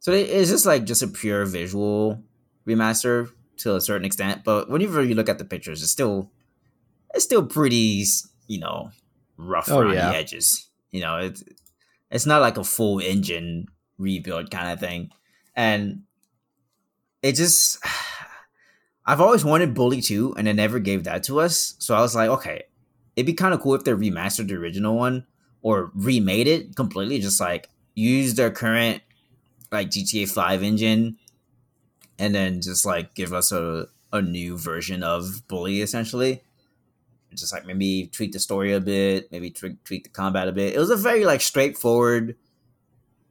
[0.00, 2.20] So it's just like just a pure visual
[2.66, 4.42] remaster to a certain extent.
[4.42, 6.32] But whenever you look at the pictures, it's still
[7.14, 8.04] it's still pretty,
[8.46, 8.90] you know,
[9.36, 10.10] rough Oh, around yeah.
[10.10, 10.68] the edges.
[10.90, 11.44] You know, it's
[12.10, 13.66] it's not like a full engine
[13.98, 15.10] rebuild kind of thing,
[15.54, 16.02] and
[17.22, 17.78] it just.
[19.06, 21.74] I've always wanted Bully 2, and they never gave that to us.
[21.78, 22.64] So I was like, okay,
[23.16, 25.26] it'd be kind of cool if they remastered the original one
[25.62, 29.02] or remade it completely, just like use their current
[29.72, 31.16] like GTA 5 engine
[32.18, 36.42] and then just like give us a, a new version of Bully essentially.
[37.34, 40.74] Just like maybe tweak the story a bit, maybe tweak, tweak the combat a bit.
[40.74, 42.36] It was a very like straightforward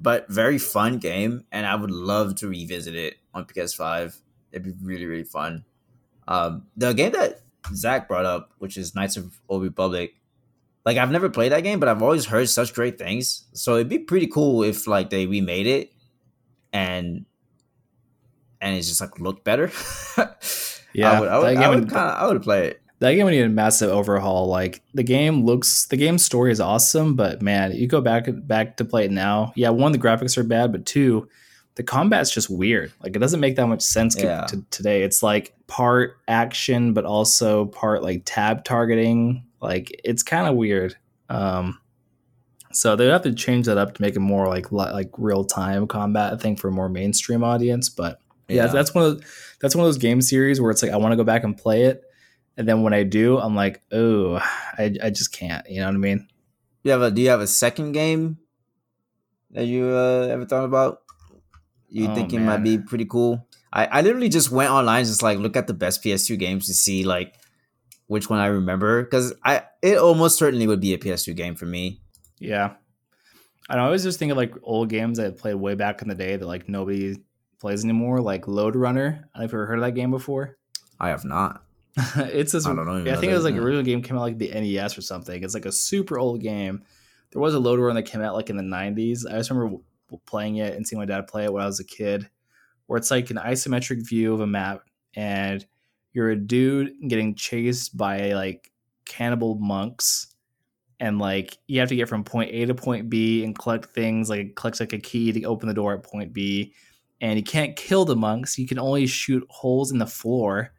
[0.02, 4.16] but very fun game, and I would love to revisit it on PS5.
[4.52, 5.66] It'd be really, really fun.
[6.28, 7.42] Um, the game that
[7.74, 10.14] Zach brought up, which is Knights of Old Republic,
[10.86, 13.44] like I've never played that game, but I've always heard such great things.
[13.52, 15.92] So it'd be pretty cool if like they remade it
[16.72, 17.26] and
[18.62, 19.72] and it's just like looked better.
[20.92, 22.82] Yeah, I would, I would, I would would- kind of, I would play it.
[23.00, 24.48] That game would need a massive overhaul.
[24.48, 28.78] Like the game looks, the game story is awesome, but man, you go back back
[28.78, 29.54] to play it now.
[29.56, 31.30] Yeah, one, the graphics are bad, but two,
[31.76, 32.92] the combat's just weird.
[33.02, 34.42] Like it doesn't make that much sense Yeah.
[34.48, 35.04] to today.
[35.04, 39.46] It's like part action, but also part like tab targeting.
[39.62, 40.96] Like it's kind of weird.
[41.30, 41.80] Um,
[42.74, 45.46] so they would have to change that up to make it more like like real
[45.46, 46.34] time combat.
[46.34, 49.24] I think for a more mainstream audience, but yeah, that's one of
[49.62, 51.58] that's one of those game series where it's like I want to go back and
[51.58, 52.04] play it,
[52.60, 54.36] and then when I do, I'm like, oh,
[54.78, 55.68] I, I just can't.
[55.70, 56.28] You know what I mean?
[56.84, 58.38] You have a do you have a second game
[59.52, 61.02] that you uh, ever thought about?
[61.88, 63.48] You Oh, think it might be pretty cool?
[63.72, 66.74] I, I literally just went online just like look at the best PS2 games to
[66.74, 67.34] see like
[68.08, 71.66] which one I remember because I it almost certainly would be a PS2 game for
[71.66, 72.02] me.
[72.40, 72.74] Yeah.
[73.70, 76.16] I I always just think of like old games I played way back in the
[76.16, 77.16] day that like nobody
[77.62, 79.30] plays anymore, like Lode Runner.
[79.34, 80.58] I don't know if you've ever heard of that game before.
[81.00, 81.64] I have not.
[82.18, 82.66] it's this.
[82.66, 83.62] I don't know I think it was like yeah.
[83.62, 85.44] original game came out like the NES or something.
[85.44, 86.84] It's like a super old game.
[87.32, 89.26] There was a Lode Runner that came out like in the '90s.
[89.28, 89.78] I just remember
[90.26, 92.30] playing it and seeing my dad play it when I was a kid,
[92.88, 94.82] where it's like an isometric view of a map,
[95.16, 95.66] and
[96.14, 98.72] you're a dude getting chased by like
[99.06, 100.28] cannibal monks,
[101.00, 104.30] and like you have to get from point A to point B and collect things.
[104.30, 106.74] Like it collects like a key to open the door at point B,
[107.20, 108.58] and you can't kill the monks.
[108.58, 110.72] You can only shoot holes in the floor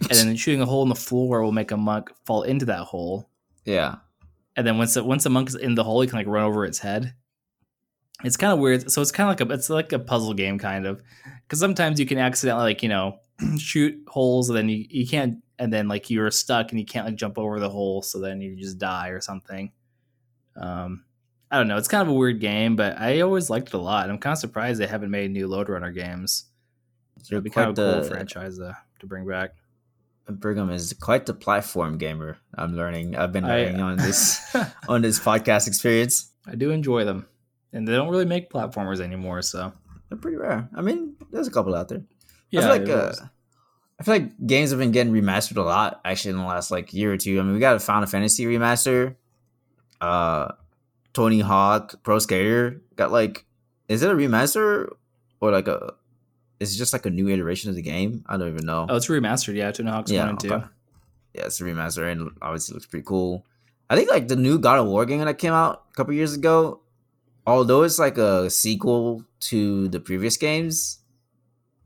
[0.00, 2.80] and then shooting a hole in the floor will make a monk fall into that
[2.80, 3.30] hole.
[3.64, 3.96] Yeah.
[4.56, 6.44] And then once the, once the monk is in the hole, you can like run
[6.44, 7.14] over its head.
[8.22, 8.90] It's kind of weird.
[8.90, 11.02] So it's kind of like a it's like a puzzle game kind of
[11.42, 13.18] because sometimes you can accidentally like you know
[13.58, 17.06] shoot holes and then you, you can't and then like you're stuck and you can't
[17.06, 19.72] like jump over the hole so then you just die or something.
[20.56, 21.04] Um,
[21.50, 21.76] I don't know.
[21.76, 24.08] It's kind of a weird game, but I always liked it a lot.
[24.08, 26.46] I'm kind of surprised they haven't made new Lode Runner games.
[27.28, 29.50] You're It'd be kind of a cool franchise to, to bring back.
[30.28, 32.38] Brigham is quite the platform gamer.
[32.54, 33.16] I'm learning.
[33.16, 34.40] I've been I- learning on this
[34.88, 36.30] on this podcast experience.
[36.46, 37.26] I do enjoy them,
[37.72, 39.42] and they don't really make platformers anymore.
[39.42, 39.72] So
[40.08, 40.68] They're pretty rare.
[40.74, 42.02] I mean, there's a couple out there.
[42.50, 43.12] yeah, I feel like uh,
[44.00, 46.92] I feel like games have been getting remastered a lot actually in the last like
[46.94, 47.38] year or two.
[47.38, 49.16] I mean, we got a Final Fantasy remaster.
[50.00, 50.52] Uh,
[51.12, 53.44] Tony Hawk Pro Skater got like,
[53.88, 54.88] is it a remaster
[55.40, 55.94] or like a?
[56.60, 58.24] Is it just like a new iteration of the game?
[58.26, 58.86] I don't even know.
[58.88, 59.54] oh, it's remastered.
[59.56, 60.52] Yeah, Tony Hawk's Yeah, one and two.
[60.52, 60.64] okay.
[61.34, 63.44] Yeah, it's a remaster and obviously looks pretty cool.
[63.90, 66.32] I think like the new God of War game that came out a couple years
[66.34, 66.80] ago,
[67.46, 71.00] although it's like a sequel to the previous games,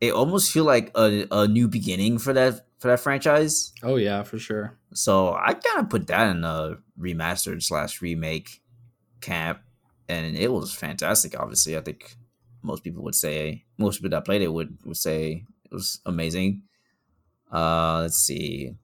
[0.00, 3.72] it almost feel like a, a new beginning for that for that franchise.
[3.83, 4.76] Oh yeah, for sure.
[4.94, 8.61] So I kind of put that in a remastered slash remake
[9.20, 9.61] camp,
[10.09, 11.38] and it was fantastic.
[11.40, 12.16] Obviously, I think
[12.68, 16.62] most people would say most people that played it would would say it was amazing.
[17.50, 18.74] Uh, let's see.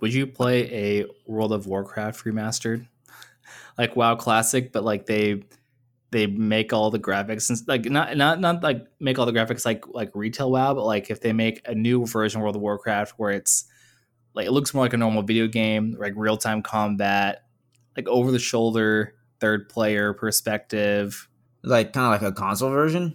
[0.00, 2.86] Would you play a World of Warcraft remastered,
[3.78, 5.42] like WoW Classic, but like they
[6.10, 9.64] they make all the graphics and like not not not like make all the graphics
[9.64, 12.62] like like retail WoW, but like if they make a new version of World of
[12.62, 13.64] Warcraft where it's
[14.34, 17.44] like it looks more like a normal video game, like real time combat,
[17.96, 21.28] like over the shoulder third player perspective.
[21.64, 23.14] Like kind of like a console version.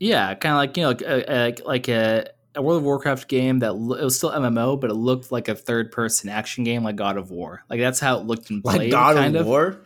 [0.00, 3.28] Yeah, kind of like you know, like a, like, like a, a World of Warcraft
[3.28, 6.64] game that lo- it was still MMO, but it looked like a third person action
[6.64, 7.62] game, like God of War.
[7.70, 9.46] Like that's how it looked and Like God kind of, of.
[9.46, 9.80] War.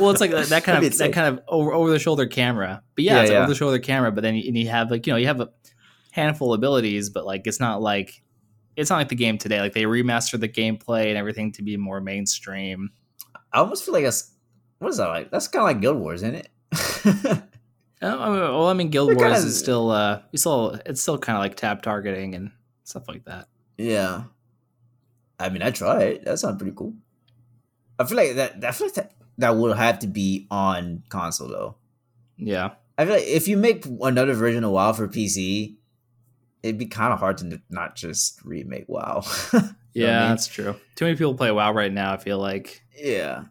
[0.00, 2.26] Well, it's like uh, that, that kind of that kind of over over the shoulder
[2.26, 2.82] camera.
[2.96, 3.38] But yeah, Yeah, it's yeah.
[3.38, 4.10] over the shoulder camera.
[4.10, 5.50] But then you, and you have like you know you have a
[6.10, 8.22] handful of abilities, but like it's not like
[8.76, 9.60] it's not like the game today.
[9.60, 12.90] Like they remastered the gameplay and everything to be more mainstream.
[13.52, 14.32] I almost feel like that's
[14.78, 15.30] what is that like?
[15.30, 16.48] That's kind of like Guild Wars, isn't it?
[18.04, 20.76] Oh, I mean, well, I mean, Guild They're Wars kinda- is still, uh, it's still,
[20.84, 22.50] it's still kind of like tab targeting and
[22.82, 23.46] stuff like that.
[23.78, 24.24] yeah.
[25.38, 26.24] I mean, I tried.
[26.24, 26.94] That sounds pretty cool.
[27.98, 28.64] I feel like that.
[28.64, 31.76] I feel like that that would have to be on console though.
[32.36, 35.74] Yeah, I feel like if you make another version of WoW for PC,
[36.62, 39.22] it'd be kind of hard to not just remake WoW.
[39.52, 40.28] What I yeah, mean?
[40.30, 40.74] that's true.
[40.94, 42.12] Too many people play WoW right now.
[42.14, 43.44] I feel like, yeah.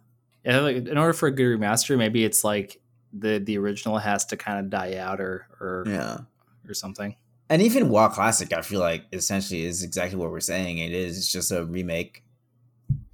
[0.46, 2.80] yeah, like in order for a good remaster, maybe it's like
[3.14, 6.20] the the original has to kind of die out or or Yeah.
[6.68, 7.16] or something.
[7.50, 10.78] And even WoW Classic, I feel like essentially is exactly what we're saying.
[10.78, 12.24] It is it's just a remake.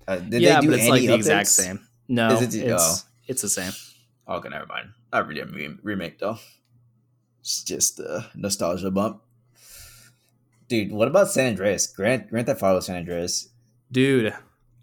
[0.08, 1.88] Uh, did yeah, they do but it's any like the exact same.
[2.08, 3.08] No, Is it the- it's oh.
[3.28, 3.72] it's the same.
[4.30, 4.90] Okay, never mind.
[5.12, 6.38] I really re- remake though.
[7.42, 9.22] It's just a nostalgia bump.
[10.68, 11.88] Dude, what about San Andreas?
[11.88, 13.50] Grant Grand Theft Auto San Andreas.
[13.92, 14.34] Dude,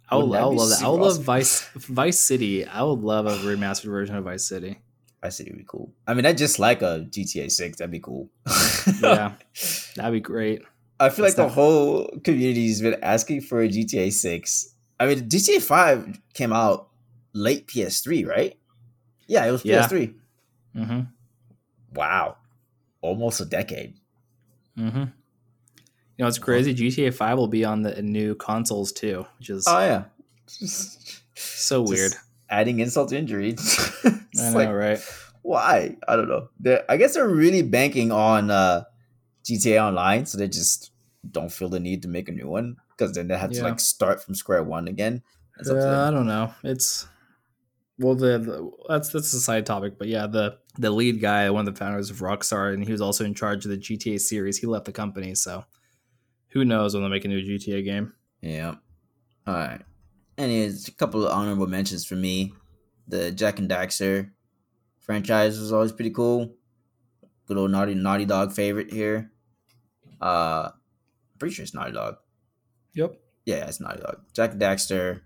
[0.08, 0.82] I would, that I would love that.
[0.82, 1.22] I would love?
[1.22, 2.64] Vice Vice City.
[2.66, 4.78] I would love a remastered version of Vice City.
[5.24, 5.90] I see it'd be cool.
[6.06, 7.78] I mean, I just like a GTA Six.
[7.78, 8.28] That'd be cool.
[9.00, 9.32] Yeah,
[9.96, 10.62] that'd be great.
[11.00, 14.74] I feel like It's the not- whole community's been asking for a GTA Six.
[15.00, 16.88] I mean, GTA Five came out
[17.32, 18.56] late PS3, right?
[19.26, 19.86] Yeah, it was Yeah.
[19.88, 20.14] PS3.
[20.76, 21.00] Mm-hmm.
[21.94, 22.36] Wow,
[23.00, 23.94] almost a decade.
[24.78, 24.98] Mm-hmm.
[26.16, 26.74] You know, it's crazy.
[26.74, 30.04] GTA Five will be on the new consoles too, which is Oh yeah,
[31.34, 32.12] so weird.
[32.12, 32.23] Just
[32.54, 33.56] adding insult to injury.
[34.04, 34.98] I know, like, right?
[35.42, 35.96] why?
[36.08, 36.48] I don't know.
[36.58, 38.84] They're, I guess they're really banking on uh,
[39.44, 40.90] GTA Online, so they just
[41.30, 43.80] don't feel the need to make a new one because then they have to like
[43.80, 45.22] start from square one again.
[45.56, 46.54] That's up to Uh, I don't know.
[46.62, 47.06] It's
[47.98, 51.66] well, the, the that's that's a side topic, but yeah, the the lead guy, one
[51.68, 54.58] of the founders of Rockstar, and he was also in charge of the GTA series.
[54.58, 55.64] He left the company, so
[56.48, 58.14] who knows when they'll make a new GTA game?
[58.40, 58.76] Yeah.
[59.46, 59.82] All right.
[60.36, 62.52] Here's a couple of honorable mentions for me.
[63.06, 64.30] The Jak and Daxter
[64.98, 66.54] franchise was always pretty cool.
[67.46, 69.30] Good old Naughty Naughty Dog favorite here.
[70.20, 72.16] Uh, I'm pretty sure it's Naughty Dog.
[72.94, 73.16] Yep.
[73.44, 74.22] Yeah, it's Naughty Dog.
[74.32, 75.20] Jak and Daxter.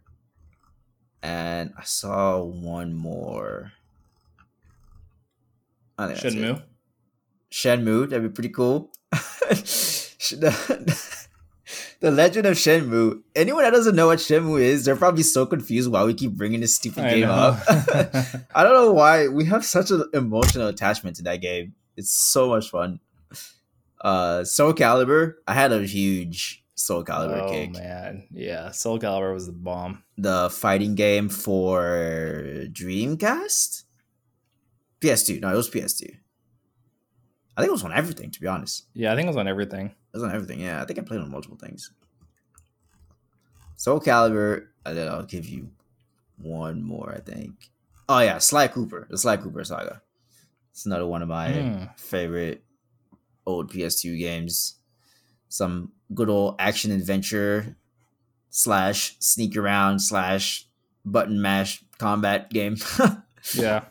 [1.23, 3.73] And I saw one more.
[5.97, 6.19] I think.
[6.19, 6.63] Shenmue.
[7.51, 8.11] Shenmue.
[8.11, 8.91] That'd be pretty cool.
[12.01, 13.23] the, Legend of Shenmue.
[13.35, 16.61] Anyone that doesn't know what Shenmue is, they're probably so confused why we keep bringing
[16.61, 17.33] this stupid I game know.
[17.33, 17.63] up.
[18.55, 21.75] I don't know why we have such an emotional attachment to that game.
[21.97, 23.01] It's so much fun.
[24.01, 25.35] Uh, Soul Calibur.
[25.47, 27.73] I had a huge Soul Calibur oh kick.
[27.73, 30.05] man, yeah, Soul Calibur was the bomb.
[30.17, 33.83] The fighting game for Dreamcast.
[35.01, 35.41] PS2.
[35.41, 36.11] No, it was PS2.
[37.57, 38.31] I think it was on everything.
[38.31, 38.87] To be honest.
[38.95, 39.93] Yeah, I think it was on everything.
[40.13, 40.61] It was on everything.
[40.61, 41.91] Yeah, I think I played on multiple things.
[43.77, 45.71] Soul Calibur, and then I'll give you
[46.39, 47.13] one more.
[47.15, 47.71] I think.
[48.09, 50.03] Oh yeah, Sly Cooper, the Sly Cooper saga.
[50.73, 51.85] It's another one of my Hmm.
[51.97, 52.65] favorite
[53.47, 54.77] old PS2 games.
[55.49, 57.77] Some good old action adventure
[58.51, 60.67] slash sneak around slash
[61.05, 62.77] button mash combat game.
[63.55, 63.85] Yeah,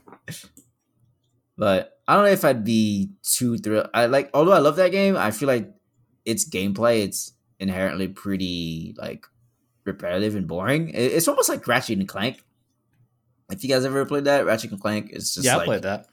[1.58, 3.90] but I don't know if I'd be too thrilled.
[3.94, 5.74] I like, although I love that game, I feel like
[6.28, 9.26] its gameplay it's inherently pretty like
[9.86, 10.92] repetitive and boring.
[10.94, 12.44] It's almost like Ratchet and Clank.
[13.50, 16.08] If you guys ever played that, Ratchet and Clank, it's just yeah, I played that.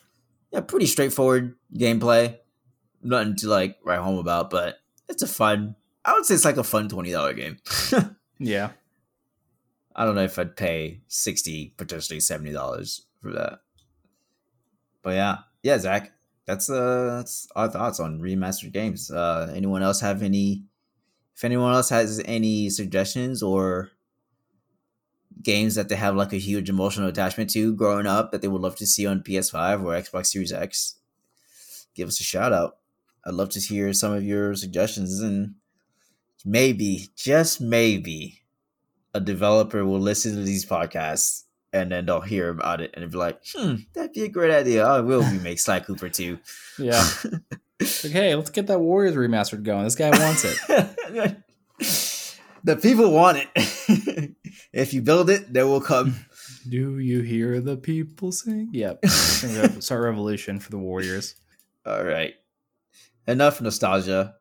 [0.53, 2.38] yeah, pretty straightforward gameplay.
[3.03, 5.74] Nothing to like write home about, but it's a fun.
[6.05, 7.59] I would say it's like a fun twenty dollar game.
[8.40, 8.70] Yeah,
[9.94, 13.61] I don't know if I'd pay sixty, potentially seventy dollars for that.
[15.03, 16.12] But yeah, yeah, Zach,
[16.46, 19.11] that's uh, that's our thoughts on remastered games.
[19.11, 20.64] Uh, anyone else have any?
[21.35, 23.90] If anyone else has any suggestions or
[25.42, 28.61] games that they have like a huge emotional attachment to growing up that they would
[28.62, 30.96] love to see on PS5 or Xbox Series X,
[31.94, 32.76] give us a shout out.
[33.24, 35.54] I'd love to hear some of your suggestions and
[36.44, 38.42] maybe, just maybe,
[39.12, 41.43] a developer will listen to these podcasts
[41.74, 44.87] and then they'll hear about it and be like, hmm, that'd be a great idea.
[44.87, 46.38] I will remake Sly Cooper too.
[46.78, 47.04] yeah.
[47.80, 49.82] Like, hey, let's get that Warriors remastered going.
[49.82, 51.37] This guy wants it.
[52.64, 54.34] the people want it.
[54.72, 56.14] if you build it, they will come.
[56.68, 58.70] Do you hear the people sing?
[58.72, 59.04] Yep.
[59.06, 61.34] Start revolution for the Warriors.
[61.84, 62.34] All right.
[63.26, 64.37] Enough nostalgia.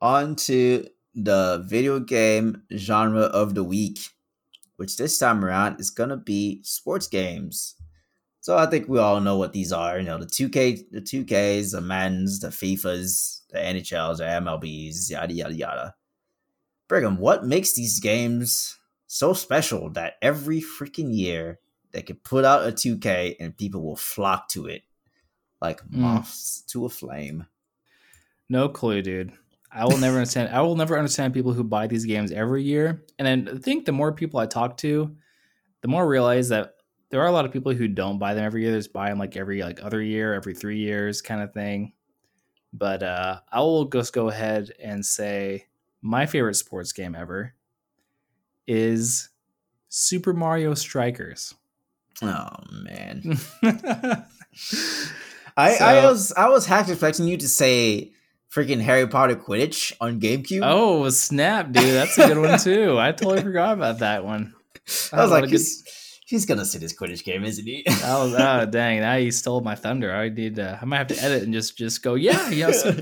[0.00, 3.98] On to the video game genre of the week,
[4.82, 7.76] which this time around is gonna be sports games.
[8.40, 9.96] So I think we all know what these are.
[9.96, 15.32] You know, the 2K, the 2Ks, the Maddens, the FIFAs, the NHLs, the MLBs, yada
[15.32, 15.94] yada yada.
[16.88, 21.60] Brigham, what makes these games so special that every freaking year
[21.92, 24.82] they can put out a 2K and people will flock to it
[25.60, 25.98] like Mm.
[25.98, 27.46] moths to a flame?
[28.48, 29.32] No clue, dude.
[29.74, 30.54] I will never understand.
[30.54, 33.04] I will never understand people who buy these games every year.
[33.18, 35.16] And then I think the more people I talk to,
[35.80, 36.74] the more I realize that
[37.10, 38.72] there are a lot of people who don't buy them every year.
[38.72, 41.92] They just buy them like every like other year, every three years, kind of thing.
[42.72, 45.66] But uh, I will just go ahead and say
[46.00, 47.54] my favorite sports game ever
[48.66, 49.28] is
[49.88, 51.54] Super Mario Strikers.
[52.22, 53.38] Oh man.
[55.56, 58.12] I, I was I was half expecting you to say
[58.54, 60.60] freaking Harry Potter Quidditch on GameCube.
[60.62, 61.84] oh snap, dude!
[61.84, 62.98] That's a good one too.
[63.00, 64.54] I totally forgot about that one.
[65.12, 67.82] I was Oh, like, a good- he's, he's gonna sit his Quidditch game, isn't he?
[67.86, 69.00] Was oh dang!
[69.00, 70.12] Now you stole my thunder.
[70.14, 70.56] I need.
[70.56, 72.14] To, I might have to edit and just just go.
[72.14, 72.70] Yeah, yeah.
[72.72, 73.00] so-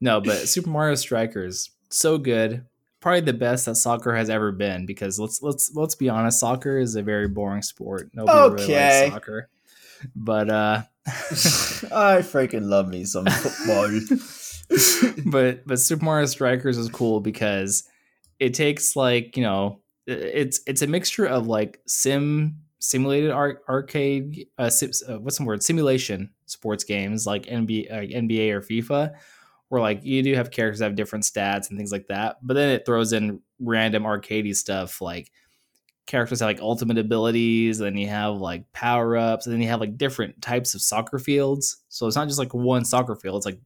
[0.00, 2.64] no, but Super Mario Strikers so good.
[2.98, 4.84] Probably the best that soccer has ever been.
[4.86, 8.10] Because let's let's let's be honest, soccer is a very boring sport.
[8.12, 9.02] Nobody really Okay.
[9.02, 9.48] likes soccer.
[10.16, 13.88] But uh, I freaking love me some football.
[15.26, 17.84] but but Super Mario Strikers is cool because
[18.38, 24.46] it takes like you know it's it's a mixture of like sim simulated ar- arcade
[24.58, 25.62] uh, sim, uh, what's the word?
[25.62, 29.14] Simulation sports games like NBA uh, NBA or FIFA
[29.68, 32.54] where like you do have characters that have different stats and things like that but
[32.54, 35.30] then it throws in random arcadey stuff like
[36.06, 39.68] characters have like ultimate abilities and then you have like power ups and then you
[39.68, 41.78] have like different types of soccer fields.
[41.88, 43.60] So it's not just like one soccer field it's like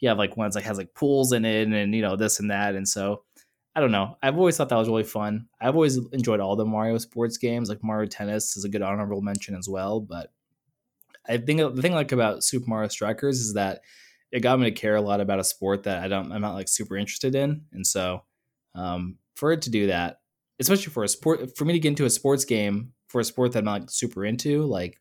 [0.00, 2.50] you have like ones like has like pools in it and you know this and
[2.50, 3.22] that and so
[3.76, 4.16] i don't know.
[4.22, 5.46] I've always thought that was really fun.
[5.60, 9.22] I've always enjoyed all the mario sports games like mario tennis is a good honorable
[9.22, 10.32] mention as well but
[11.28, 13.82] i think the thing like about super mario strikers is that
[14.32, 16.54] it got me to care a lot about a sport that i don't i'm not
[16.54, 18.22] like super interested in and so
[18.76, 20.20] um, for it to do that
[20.60, 23.52] especially for a sport for me to get into a sports game for a sport
[23.52, 25.00] that i'm not like, super into like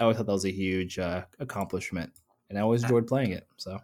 [0.00, 2.12] i always thought that was a huge uh, accomplishment
[2.48, 3.78] and i always enjoyed playing it so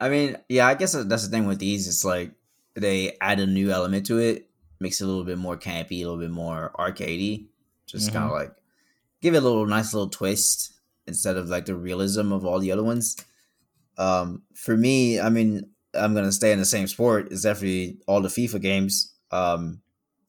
[0.00, 1.86] I mean, yeah, I guess that's the thing with these.
[1.86, 2.32] It's like
[2.74, 4.48] they add a new element to it,
[4.80, 7.46] makes it a little bit more campy, a little bit more arcadey.
[7.86, 8.52] Just kind of like
[9.20, 10.72] give it a little nice little twist
[11.06, 13.16] instead of like the realism of all the other ones.
[13.98, 17.28] Um, for me, I mean, I'm gonna stay in the same sport.
[17.30, 19.12] It's definitely all the FIFA games.
[19.30, 19.82] Um,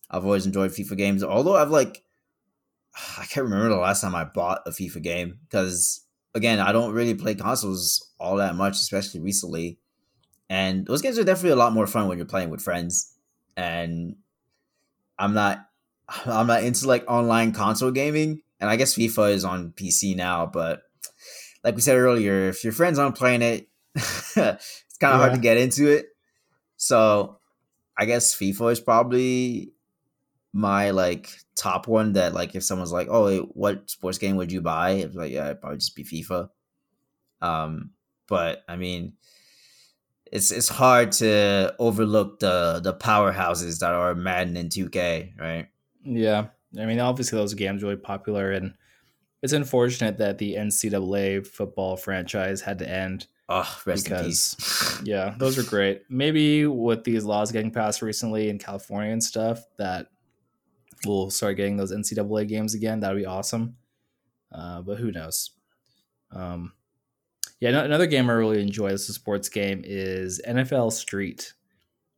[0.10, 2.04] I've always enjoyed FIFA games, although I've like
[3.18, 6.02] I can't remember the last time I bought a FIFA game because
[6.34, 9.80] again, I don't really play consoles all that much, especially recently.
[10.50, 13.14] And those games are definitely a lot more fun when you're playing with friends.
[13.56, 14.16] And
[15.18, 15.66] I'm not
[16.26, 18.42] I'm not into like online console gaming.
[18.60, 20.84] And I guess FIFA is on PC now, but
[21.64, 25.40] like we said earlier, if your friends aren't playing it, it's kind of hard to
[25.40, 26.08] get into it.
[26.78, 27.40] So
[27.98, 29.74] I guess FIFA is probably
[30.54, 34.52] my like top one that like if someone's like, oh, wait, what sports game would
[34.52, 34.92] you buy?
[34.92, 36.50] It's like, yeah, it'd probably just be FIFA.
[37.42, 37.92] Um,
[38.28, 39.14] but I mean,
[40.32, 45.68] it's it's hard to overlook the the powerhouses that are Madden and 2K, right?
[46.04, 46.48] Yeah,
[46.80, 48.74] I mean, obviously those games are really popular, and
[49.42, 53.28] it's unfortunate that the NCAA football franchise had to end.
[53.50, 55.02] Oh, rest in Because- peace.
[55.04, 56.04] Yeah, those are great.
[56.10, 60.08] Maybe with these laws getting passed recently in California and stuff, that
[61.06, 63.00] we'll start getting those NCAA games again.
[63.02, 63.76] That would be awesome.
[64.52, 65.52] Uh, but who knows?
[66.32, 66.74] Um,
[67.60, 68.90] yeah, no- another game I really enjoy.
[68.90, 71.54] This is a sports game is NFL Street,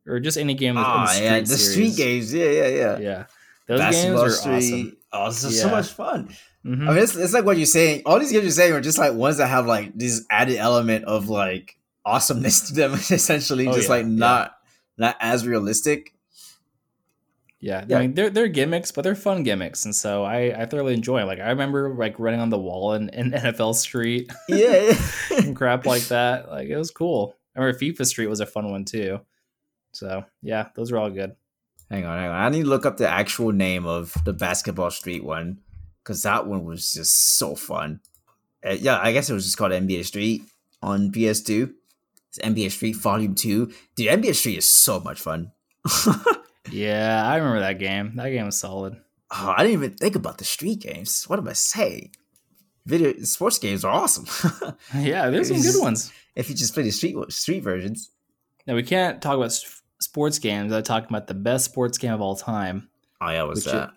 [0.07, 0.75] or just any game.
[0.77, 1.71] Ah, yeah, the series.
[1.71, 2.33] street games.
[2.33, 2.97] Yeah, yeah, yeah.
[2.99, 3.25] Yeah,
[3.67, 4.55] those Basketball games are Street.
[4.55, 4.97] awesome.
[5.11, 6.29] Oh, this is so much fun.
[6.65, 6.87] Mhm.
[6.87, 8.03] I mean, it's, it's like what you're saying.
[8.05, 11.03] All these games you're saying are just like ones that have like this added element
[11.05, 12.93] of like awesomeness to them.
[13.11, 14.11] Essentially, Oh, just yeah, like yeah.
[14.11, 14.55] not
[14.97, 16.12] not as realistic.
[17.63, 17.97] Yeah, Yeah.
[17.97, 21.19] I mean they're they're gimmicks, but they're fun gimmicks, and so I I thoroughly enjoy.
[21.21, 21.27] 'em.
[21.27, 24.93] Like I remember like running on the wall in, in NFL Street Yeah,
[25.37, 26.49] and crap like that.
[26.49, 27.35] Like it was cool.
[27.55, 29.19] I remember FIFA Street was a fun one too.
[29.93, 31.35] So yeah, those are all good.
[31.89, 32.35] hang on, hang on.
[32.35, 35.59] I need to look up the actual name of the basketball street one
[36.03, 38.01] because that one was just so fun.
[38.65, 40.43] Uh, yeah, I guess it was just called NBA Street
[40.81, 41.71] on PS2.
[42.29, 43.71] It's NBA Street Volume Two.
[43.95, 45.51] Dude, NBA Street is so much fun.
[46.71, 48.15] Yeah, I remember that game.
[48.15, 48.97] That game was solid.
[49.31, 51.25] Oh, I didn't even think about the street games.
[51.25, 52.11] What am I saying?
[52.85, 54.25] Video sports games are awesome.
[54.95, 56.11] Yeah, there's some good ones.
[56.35, 58.11] if you just play the street street versions.
[58.67, 59.57] Now we can't talk about
[59.99, 60.71] sports games.
[60.73, 62.89] I talking about the best sports game of all time,
[63.21, 63.91] Oh yeah, what's that?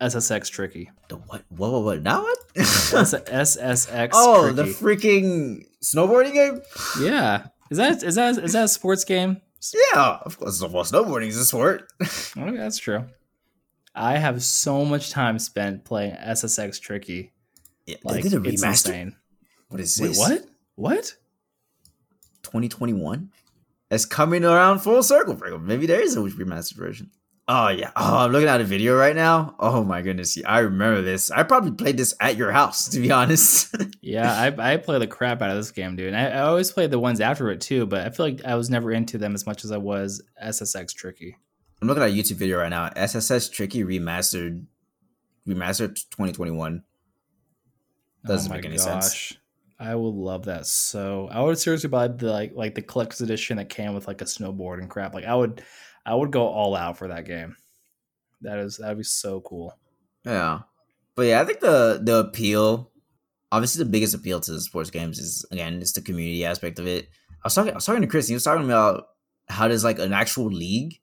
[0.00, 0.90] SSX Tricky.
[1.08, 1.44] The what?
[1.48, 1.72] What?
[1.72, 1.82] What?
[1.84, 2.02] what?
[2.02, 2.38] Now what?
[2.56, 4.10] SSX?
[4.14, 6.60] oh, the freaking snowboarding game.
[7.00, 7.46] yeah.
[7.70, 9.40] Is that is that is that a sports game?
[9.72, 10.60] Yeah, of course.
[10.68, 11.88] Well, snowboarding is a sport.
[12.02, 13.04] okay, that's true.
[13.94, 17.32] I have so much time spent playing SSX Tricky.
[17.86, 18.68] Yeah, Like, did it it's remaster?
[18.88, 19.16] insane.
[19.68, 20.18] What is Wait, this?
[20.18, 20.44] what?
[20.76, 21.14] What?
[22.42, 23.30] 2021?
[23.90, 25.36] It's coming around full circle.
[25.58, 27.10] Maybe there is a remastered version.
[27.48, 27.90] Oh yeah.
[27.96, 29.56] Oh, I'm looking at a video right now.
[29.58, 30.38] Oh my goodness.
[30.46, 31.30] I remember this.
[31.30, 33.74] I probably played this at your house, to be honest.
[34.00, 36.08] Yeah, I, I play the crap out of this game, dude.
[36.08, 38.54] And I, I always play the ones after it too, but I feel like I
[38.54, 41.36] was never into them as much as I was SSX Tricky.
[41.80, 42.88] I'm looking at a YouTube video right now.
[42.90, 44.64] SSX Tricky remastered,
[45.48, 46.84] remastered 2021.
[48.24, 48.84] Doesn't oh my make any gosh.
[48.84, 49.38] sense.
[49.80, 51.28] I would love that so.
[51.32, 54.26] I would seriously buy the like like the collector's edition that came with like a
[54.26, 55.12] snowboard and crap.
[55.12, 55.60] Like I would,
[56.04, 57.56] I would go all out for that game.
[58.40, 59.76] That is that'd be so cool.
[60.24, 60.60] Yeah,
[61.14, 62.90] but yeah, I think the the appeal,
[63.50, 66.86] obviously, the biggest appeal to the sports games is again, it's the community aspect of
[66.86, 67.08] it.
[67.30, 68.28] I was talking, I was talking to Chris.
[68.28, 69.08] He was talking about
[69.48, 71.00] how there's like an actual league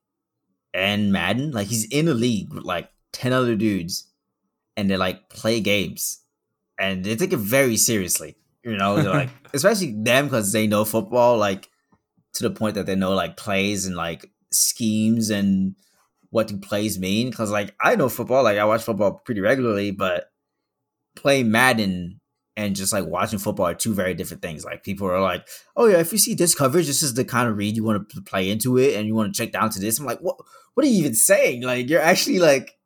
[0.74, 4.08] and Madden, like he's in a league with like ten other dudes,
[4.78, 6.24] and they like play games,
[6.78, 8.36] and they take it very seriously.
[8.64, 11.70] You know, they're like, especially them because they know football, like
[12.34, 15.76] to the point that they know like plays and like schemes and
[16.32, 17.30] what do plays mean.
[17.30, 20.26] Because like I know football, like I watch football pretty regularly, but
[21.16, 22.20] playing Madden
[22.58, 24.66] and just like watching football are two very different things.
[24.66, 27.48] Like people are like, "Oh yeah, if you see this coverage, this is the kind
[27.50, 29.80] of read you want to play into it, and you want to check down to
[29.80, 30.38] this." I'm like, "What?
[30.74, 31.64] What are you even saying?
[31.64, 32.78] Like you're actually like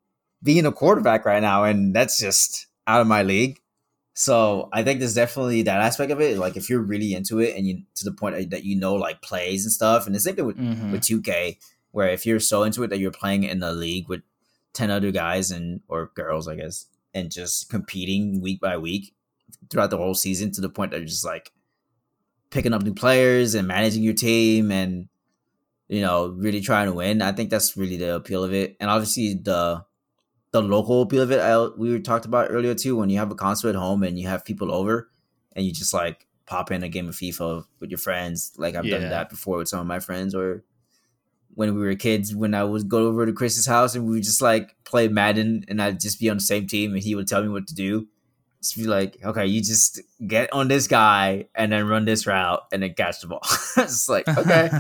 [0.44, 3.60] being a quarterback right now, and that's just out of my league."
[4.16, 6.38] So I think there's definitely that aspect of it.
[6.38, 9.22] Like if you're really into it, and you to the point that you know like
[9.22, 10.92] plays and stuff, and the same thing with Mhm.
[10.92, 11.58] with 2K,
[11.92, 14.22] where if you're so into it that you're playing in the league with
[14.74, 19.14] 10 other guys and or girls, I guess, and just competing week by week
[19.70, 21.52] throughout the whole season to the point that you're just like
[22.52, 25.08] picking up new players and managing your team and
[25.88, 27.22] you know really trying to win.
[27.22, 29.84] I think that's really the appeal of it, and obviously the
[30.54, 31.40] the local appeal of it.
[31.40, 32.96] I, we talked about earlier too.
[32.96, 35.10] When you have a console at home and you have people over,
[35.56, 38.54] and you just like pop in a game of FIFA with your friends.
[38.58, 40.64] Like I've done that before with some of my friends, or
[41.56, 44.24] when we were kids, when I would go over to Chris's house and we would
[44.24, 47.28] just like play Madden, and I'd just be on the same team, and he would
[47.28, 48.08] tell me what to do.
[48.62, 52.64] Just be like, okay, you just get on this guy and then run this route
[52.72, 53.42] and then catch the ball.
[53.78, 54.70] it's like okay,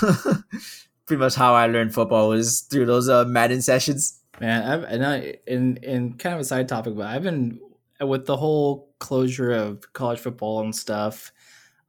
[1.06, 4.20] pretty much how I learned football was through those uh, Madden sessions.
[4.40, 7.60] Man, I've and I in in kind of a side topic, but I've been
[8.00, 11.32] with the whole closure of college football and stuff.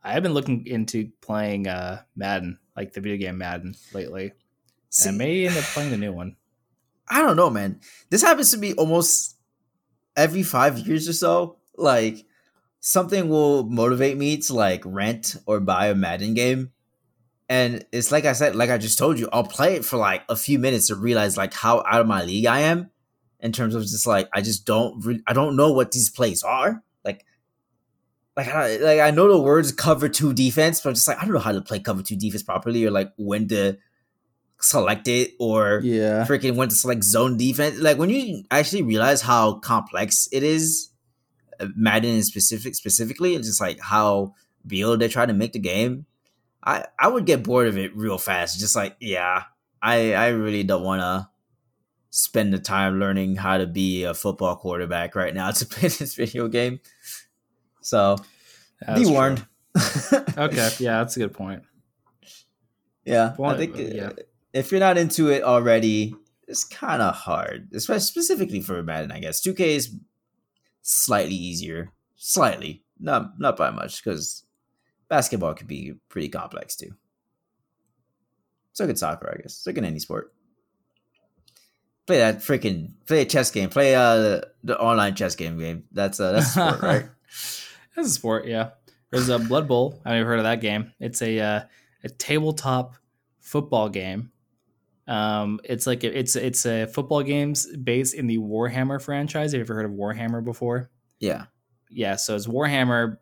[0.03, 4.33] I've been looking into playing uh Madden, like the video game Madden, lately.
[4.89, 6.35] See, and I may end up playing the new one.
[7.07, 7.79] I don't know, man.
[8.09, 9.35] This happens to me almost
[10.15, 11.57] every five years or so.
[11.75, 12.25] Like
[12.79, 16.71] something will motivate me to like rent or buy a Madden game.
[17.47, 20.23] And it's like I said, like I just told you, I'll play it for like
[20.29, 22.89] a few minutes to realize like how out of my league I am
[23.39, 26.41] in terms of just like I just don't re- I don't know what these plays
[26.41, 26.83] are.
[27.03, 27.23] Like
[28.35, 31.25] like I, like I know the words cover two defense, but I'm just like I
[31.25, 33.77] don't know how to play cover two defense properly or like when to
[34.59, 36.25] select it or Yeah.
[36.25, 37.77] freaking when to select zone defense.
[37.79, 40.89] Like when you actually realize how complex it is,
[41.59, 44.33] uh, Madden in specific specifically, and just like how
[44.67, 46.07] real they try to make the game,
[46.65, 48.59] I I would get bored of it real fast.
[48.59, 49.43] Just like yeah,
[49.81, 51.29] I I really don't want to
[52.09, 56.15] spend the time learning how to be a football quarterback right now to play this
[56.15, 56.79] video game.
[57.81, 58.17] So
[58.81, 59.45] That's be warned.
[60.37, 61.63] Okay, yeah, that's a good point.
[63.05, 64.07] Yeah, I think yeah.
[64.07, 64.13] uh,
[64.53, 66.15] if you're not into it already,
[66.47, 69.11] it's kind of hard, especially specifically for Madden.
[69.11, 69.95] I guess 2K is
[70.81, 74.44] slightly easier, slightly, not not by much, because
[75.09, 76.91] basketball could be pretty complex too.
[78.73, 79.55] So could soccer, I guess.
[79.55, 80.33] So can any sport.
[82.07, 83.69] Play that freaking play a chess game.
[83.69, 85.85] Play uh the online chess game game.
[85.91, 87.05] That's uh that's a sport, right?
[87.95, 88.71] That's a sport, yeah.
[89.09, 90.01] There's a Blood Bowl.
[90.03, 90.91] I have heard of that game.
[90.99, 91.61] It's a uh,
[92.03, 92.97] a tabletop
[93.39, 94.31] football game.
[95.07, 99.53] Um, it's like a, it's it's a football games based in the Warhammer franchise.
[99.53, 100.89] Have you ever heard of Warhammer before?
[101.19, 101.45] Yeah.
[101.89, 103.17] Yeah, so it's Warhammer.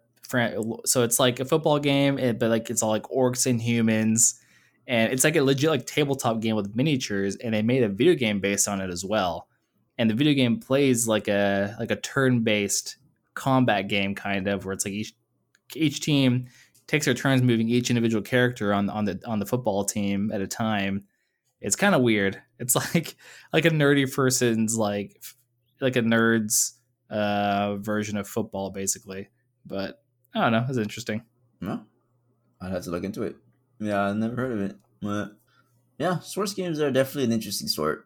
[0.86, 4.40] So it's like a football game, eh, but like it's all like orcs and humans,
[4.88, 7.36] and it's like a legit like tabletop game with miniatures.
[7.36, 9.48] And they made a video game based on it as well.
[9.98, 12.98] And the video game plays like a like a turn based
[13.36, 15.14] combat game kind of, where it's like each
[15.76, 16.48] each team
[16.88, 20.42] takes their turns moving each individual character on on the on the football team at
[20.42, 21.06] a time.
[21.62, 22.42] It's kind of weird.
[22.60, 23.16] It's like
[23.52, 25.22] like a nerdy person's like
[25.80, 26.80] like a nerd's
[27.10, 29.30] uh version of football basically.
[29.66, 30.03] But
[30.36, 31.24] I don't know, it's interesting.
[31.62, 31.82] No,
[32.62, 33.36] I'd have to look into it.
[33.80, 34.76] Yeah, I never heard of it.
[35.02, 35.36] But
[35.98, 38.06] yeah, sports games are definitely an interesting sort.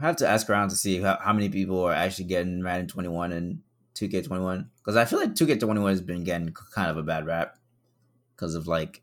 [0.00, 2.86] I have to ask around to see how, how many people are actually getting Madden
[2.86, 3.60] 21 and
[3.96, 7.56] 2K21 because I feel like 2K21 has been getting kind of a bad rap
[8.36, 9.02] because of like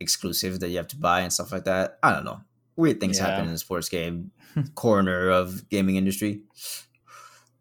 [0.00, 1.98] exclusives that you have to buy and stuff like that.
[2.02, 2.40] I don't know.
[2.76, 3.26] Weird things Yeah.
[3.28, 4.30] happen in the sports game
[4.74, 6.42] corner of gaming industry.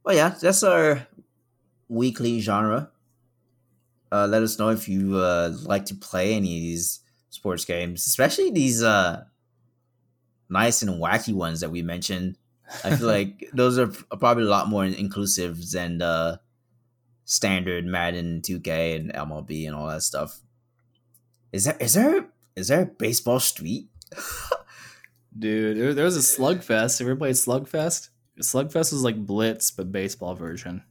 [0.03, 1.07] But yeah, that's our
[1.87, 2.89] weekly genre.
[4.11, 8.07] Uh, let us know if you uh, like to play any of these sports games,
[8.07, 9.23] especially these uh,
[10.49, 12.35] nice and wacky ones that we mentioned.
[12.83, 16.39] I feel like those are probably a lot more inclusive than the
[17.25, 20.41] standard Madden 2K and MLB and all that stuff.
[21.51, 23.87] Is there is there is there a baseball street?
[25.37, 26.99] Dude, there, was a Slugfest.
[26.99, 28.09] Ever played Slugfest?
[28.41, 30.83] Slugfest was like Blitz, but baseball version.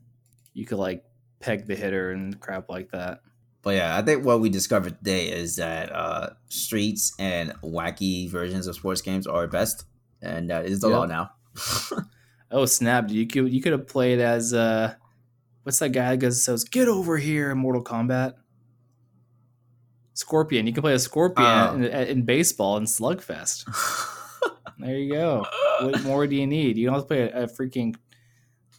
[0.55, 1.05] You could like
[1.41, 3.21] peg the hitter and crap like that.
[3.63, 8.67] But yeah, I think what we discovered today is that uh, streets and wacky versions
[8.67, 9.85] of sports games are best,
[10.23, 11.31] and that is the law now.
[12.51, 13.11] Oh snap!
[13.11, 14.95] You could you could have played as uh,
[15.65, 18.37] what's that guy that goes says "Get over here" in Mortal Kombat?
[20.15, 20.67] Scorpion.
[20.67, 21.75] You can play a Scorpion Oh.
[21.75, 23.65] in, in baseball in Slugfest.
[24.81, 25.45] There you go.
[25.81, 26.79] What more do you need?
[26.79, 27.97] You don't have to play a, a freaking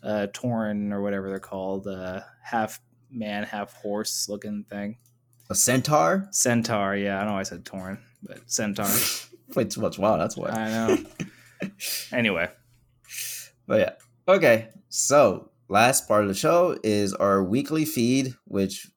[0.04, 2.80] uh, Tauren or whatever they're called, uh, half
[3.12, 4.98] man, half horse looking thing.
[5.50, 6.28] a centaur?
[6.32, 6.96] Centaur.
[6.96, 8.88] Yeah, I don't know why I said Tauren, but Centaur.
[9.52, 10.50] Played too much WoW, that's why.
[10.50, 10.98] I know.
[12.14, 12.50] Anyway,
[13.68, 13.92] But yeah.
[14.34, 14.70] Okay.
[14.88, 18.88] So last part of the show is our weekly feed, which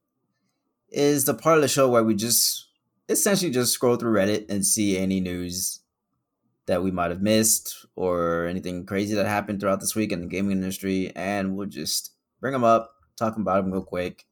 [0.90, 2.68] is the part of the show where we just
[3.08, 5.80] essentially just scroll through Reddit and see any news
[6.66, 10.26] that we might have missed or anything crazy that happened throughout this week in the
[10.26, 14.24] gaming industry, and we'll just bring them up, talk about them real quick.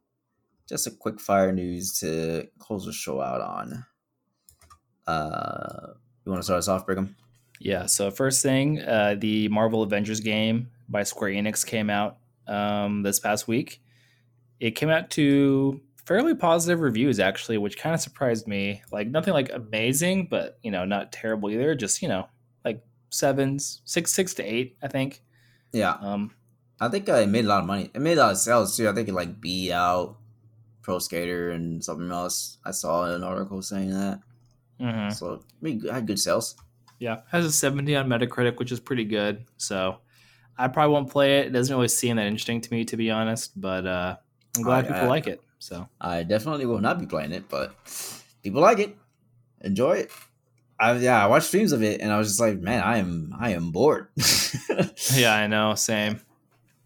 [0.68, 3.84] Just a quick fire news to close the show out on.
[5.06, 7.16] Uh, you want to start us off, Brigham?
[7.58, 7.86] Yeah.
[7.86, 13.18] So first thing, uh, the Marvel Avengers game by Square Enix came out um, this
[13.18, 13.82] past week.
[14.60, 18.82] It came out to fairly positive reviews actually, which kind of surprised me.
[18.90, 21.76] Like nothing like amazing, but you know, not terrible either.
[21.76, 22.28] Just you know,
[22.64, 25.22] like sevens, six, six to eight, I think.
[25.72, 25.92] Yeah.
[26.00, 26.32] Um,
[26.80, 27.90] I think uh, it made a lot of money.
[27.94, 28.88] It made a lot of sales too.
[28.88, 30.16] I think it like beat out
[30.82, 32.58] Pro Skater and something else.
[32.64, 34.18] I saw an article saying that.
[34.80, 35.12] mhm.
[35.14, 36.56] So it made, had good sales.
[36.98, 39.44] Yeah, has a 70 on Metacritic, which is pretty good.
[39.58, 39.98] So
[40.58, 41.46] I probably won't play it.
[41.46, 43.58] It doesn't really seem that interesting to me, to be honest.
[43.60, 44.16] But uh,
[44.56, 45.40] I'm glad I- people I- like it.
[45.60, 47.76] So I definitely will not be playing it, but
[48.42, 48.96] people like it.
[49.60, 50.10] Enjoy it.
[50.80, 53.36] I, yeah, I watched streams of it and I was just like, man, I am
[53.38, 54.08] I am bored.
[55.14, 55.74] yeah, I know.
[55.74, 56.20] Same.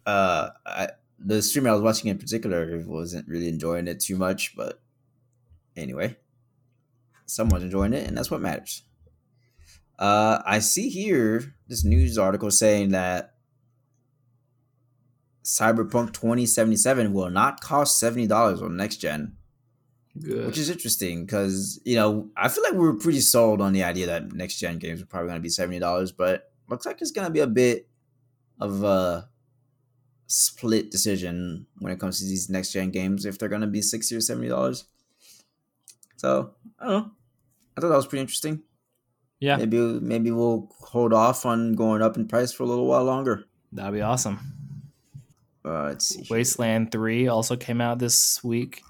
[0.05, 4.55] uh, I, the streamer I was watching in particular wasn't really enjoying it too much,
[4.57, 4.81] but
[5.77, 6.17] anyway,
[7.25, 8.83] someone's enjoying it, and that's what matters.
[9.97, 13.34] Uh, I see here this news article saying that
[15.45, 19.37] Cyberpunk 2077 will not cost $70 on next gen,
[20.19, 20.47] Good.
[20.47, 23.83] which is interesting because, you know, I feel like we were pretty sold on the
[23.83, 27.11] idea that next gen games are probably going to be $70, but looks like it's
[27.11, 27.87] going to be a bit
[28.59, 29.29] of a
[30.27, 33.81] split decision when it comes to these next gen games if they're going to be
[33.83, 34.83] 60 or $70.
[36.17, 37.11] So, I don't know.
[37.77, 38.63] I thought that was pretty interesting.
[39.39, 43.03] yeah, Maybe maybe we'll hold off on going up in price for a little while
[43.03, 43.43] longer.
[43.73, 44.39] that'd be awesome.
[45.65, 46.27] Uh, let's see.
[46.29, 48.83] Wasteland 3 also came out this week.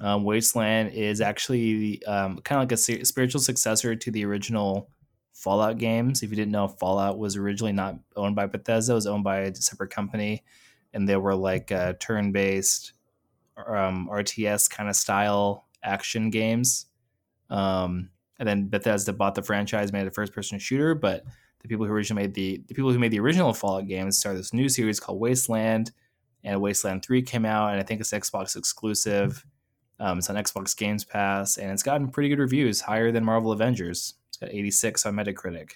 [0.00, 4.88] Um, Wasteland is actually um, kind of like a spiritual successor to the original
[5.32, 6.22] Fallout games.
[6.22, 9.40] If you didn't know, Fallout was originally not owned by Bethesda; it was owned by
[9.40, 10.44] a separate company,
[10.92, 12.92] and they were like uh, turn-based
[13.56, 16.86] um, RTS kind of style action games.
[17.50, 20.94] Um, and then Bethesda bought the franchise, made a first-person shooter.
[20.94, 21.24] But
[21.62, 24.38] the people who originally made the the people who made the original Fallout games started
[24.38, 25.90] this new series called Wasteland
[26.44, 29.44] and Wasteland 3 came out, and I think it's Xbox exclusive.
[30.00, 33.52] Um, it's on Xbox Games Pass, and it's gotten pretty good reviews, higher than Marvel
[33.52, 34.14] Avengers.
[34.28, 35.72] It's got 86 on Metacritic.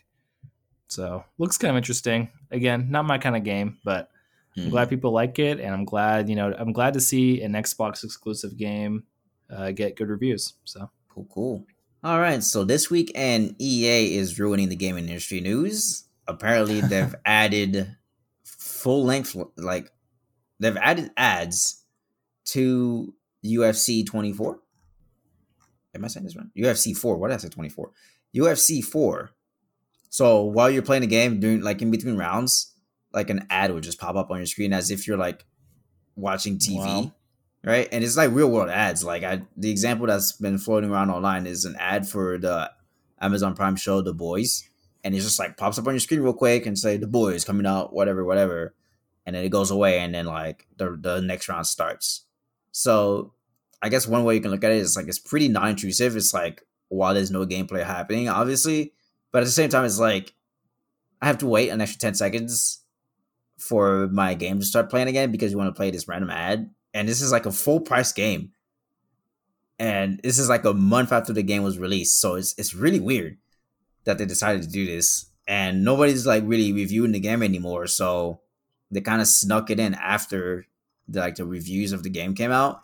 [0.89, 2.29] So, looks kind of interesting.
[2.51, 4.11] Again, not my kind of game, but
[4.57, 4.71] I'm Hmm.
[4.71, 8.03] glad people like it, and I'm glad, you know, I'm glad to see an Xbox
[8.05, 9.05] exclusive game
[9.51, 10.55] uh, get good reviews.
[10.64, 11.67] So, Cool, cool.
[12.05, 16.05] All right, so this week and EA is ruining the gaming industry news.
[16.29, 17.97] Apparently, they've added
[18.45, 19.91] full length, like
[20.61, 21.84] they've added ads
[22.46, 24.59] to UFC 24.
[25.94, 26.46] Am I saying this right?
[26.57, 27.16] UFC 4.
[27.16, 27.48] What did I say?
[27.48, 27.90] 24.
[28.34, 29.30] UFC 4.
[30.11, 32.72] So while you're playing a game, during like in between rounds,
[33.12, 35.44] like an ad would just pop up on your screen as if you're like
[36.16, 37.12] watching TV Wow.
[37.64, 37.88] right?
[37.92, 39.04] And it's like real world ads.
[39.04, 42.70] Like I, the example that's been floating around online is an ad for the
[43.20, 44.68] Amazon Prime show The Boys,
[45.02, 47.44] and it just like pops up on your screen real quick and say The Boys
[47.44, 48.74] coming out, whatever, whatever,
[49.27, 52.24] and then it goes away, and then like the the next round starts.
[52.72, 53.35] So
[53.83, 56.16] I guess one way you can look at it is like it's pretty non-intrusive.
[56.16, 58.93] It's like while there's no gameplay happening, obviously,
[59.33, 60.35] but at the same time, it's like
[61.20, 62.83] I have to wait an extra ten seconds
[63.59, 66.70] for my game to start playing again because you want to play this random ad,
[66.95, 68.53] and this is like a full price game.
[69.79, 72.20] And this is like a month after the game was released.
[72.20, 73.37] So it's it's really weird
[74.05, 75.27] that they decided to do this.
[75.47, 77.87] And nobody's like really reviewing the game anymore.
[77.87, 78.41] So
[78.91, 80.66] they kind of snuck it in after
[81.09, 82.82] the, like the reviews of the game came out.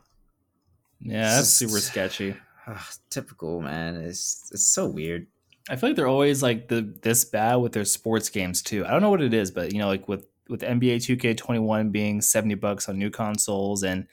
[1.00, 2.36] Yeah that's super sketchy.
[2.66, 2.78] uh,
[3.11, 3.96] typical man.
[3.96, 5.26] It's it's so weird.
[5.68, 8.84] I feel like they're always like the this bad with their sports games too.
[8.84, 12.20] I don't know what it is but you know like with with nba 2k21 being
[12.20, 14.07] 70 bucks on new consoles and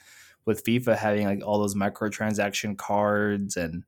[0.45, 3.83] with FIFA having like all those microtransaction cards and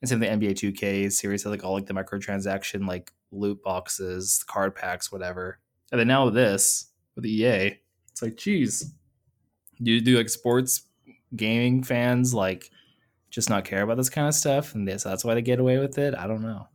[0.00, 4.74] and same the NBA 2K series like all like the microtransaction like loot boxes, card
[4.74, 5.58] packs, whatever.
[5.90, 7.78] And then now this, with EA,
[8.10, 8.92] it's like, geez,
[9.82, 10.82] do you do like sports
[11.34, 12.70] gaming fans like
[13.30, 15.98] just not care about this kind of stuff, and that's why they get away with
[15.98, 16.14] it?
[16.14, 16.68] I don't know.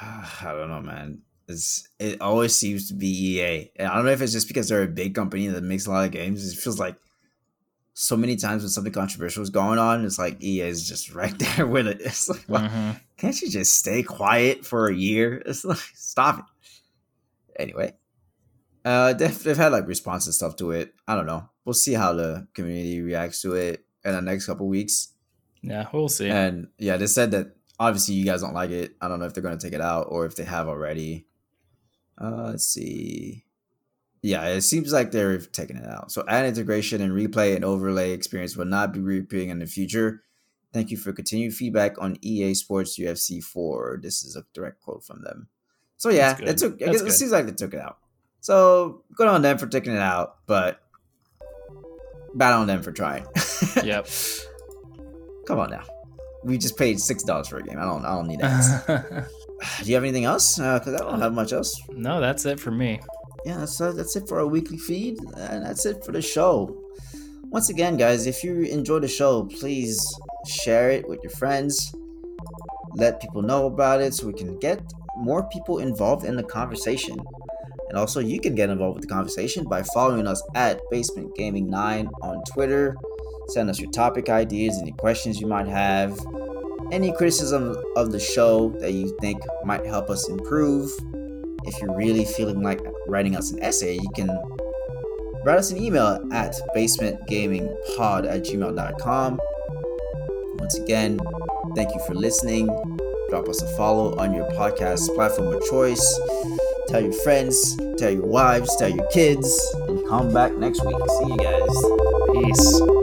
[0.00, 1.22] I don't know, man.
[1.48, 3.70] It's it always seems to be EA.
[3.76, 5.90] And I don't know if it's just because they're a big company that makes a
[5.90, 6.52] lot of games.
[6.52, 6.96] It feels like
[7.94, 11.36] so many times when something controversial is going on, it's like EA is just right
[11.38, 12.00] there with it.
[12.00, 12.90] It's like, well, mm-hmm.
[13.16, 15.42] can't you just stay quiet for a year?
[15.46, 16.44] It's like, stop it.
[17.58, 17.94] Anyway,
[18.86, 20.94] uh, they've, they've had like response and stuff to it.
[21.06, 21.48] I don't know.
[21.64, 25.12] We'll see how the community reacts to it in the next couple weeks.
[25.60, 26.30] Yeah, we'll see.
[26.30, 28.96] And yeah, they said that obviously you guys don't like it.
[29.00, 31.26] I don't know if they're going to take it out or if they have already.
[32.18, 33.46] Uh, let's see
[34.26, 36.10] yeah, it seems like they're taking it out.
[36.10, 40.22] So ad integration and replay and overlay experience will not be reappearing in the future.
[40.72, 44.00] Thank you for continued feedback on EA Sports UFC 4.
[44.02, 45.48] This is a direct quote from them.
[45.96, 46.82] So yeah, it took.
[46.82, 47.98] I guess it seems like they took it out.
[48.46, 50.80] So good on them for taking it out, but
[52.34, 53.26] bad on them for trying.
[53.82, 54.08] yep.
[55.46, 55.82] Come on now.
[56.44, 57.78] We just paid six dollars for a game.
[57.78, 58.04] I don't.
[58.04, 59.28] I don't need that.
[59.82, 60.56] Do you have anything else?
[60.56, 61.74] Because uh, I don't have much else.
[61.90, 63.00] No, that's it for me
[63.46, 65.18] yeah, that's, uh, that's it for our weekly feed.
[65.36, 66.76] And that's it for the show.
[67.44, 70.00] Once again, guys, if you enjoy the show, please
[70.48, 71.94] share it with your friends.
[72.94, 74.82] Let people know about it so we can get
[75.16, 77.16] more people involved in the conversation.
[77.88, 81.68] And also, you can get involved with the conversation by following us at Basement Gaming
[81.70, 82.96] 9 on Twitter.
[83.48, 86.18] Send us your topic ideas, any questions you might have,
[86.90, 90.90] any criticism of the show that you think might help us improve
[91.66, 94.30] if you're really feeling like writing us an essay, you can
[95.44, 99.40] write us an email at basementgamingpod at gmail.com.
[100.58, 101.18] Once again,
[101.74, 102.95] thank you for listening.
[103.30, 106.20] Drop us a follow on your podcast platform of choice.
[106.88, 110.96] Tell your friends, tell your wives, tell your kids, and come back next week.
[111.18, 111.76] See you guys.
[112.32, 112.95] Peace.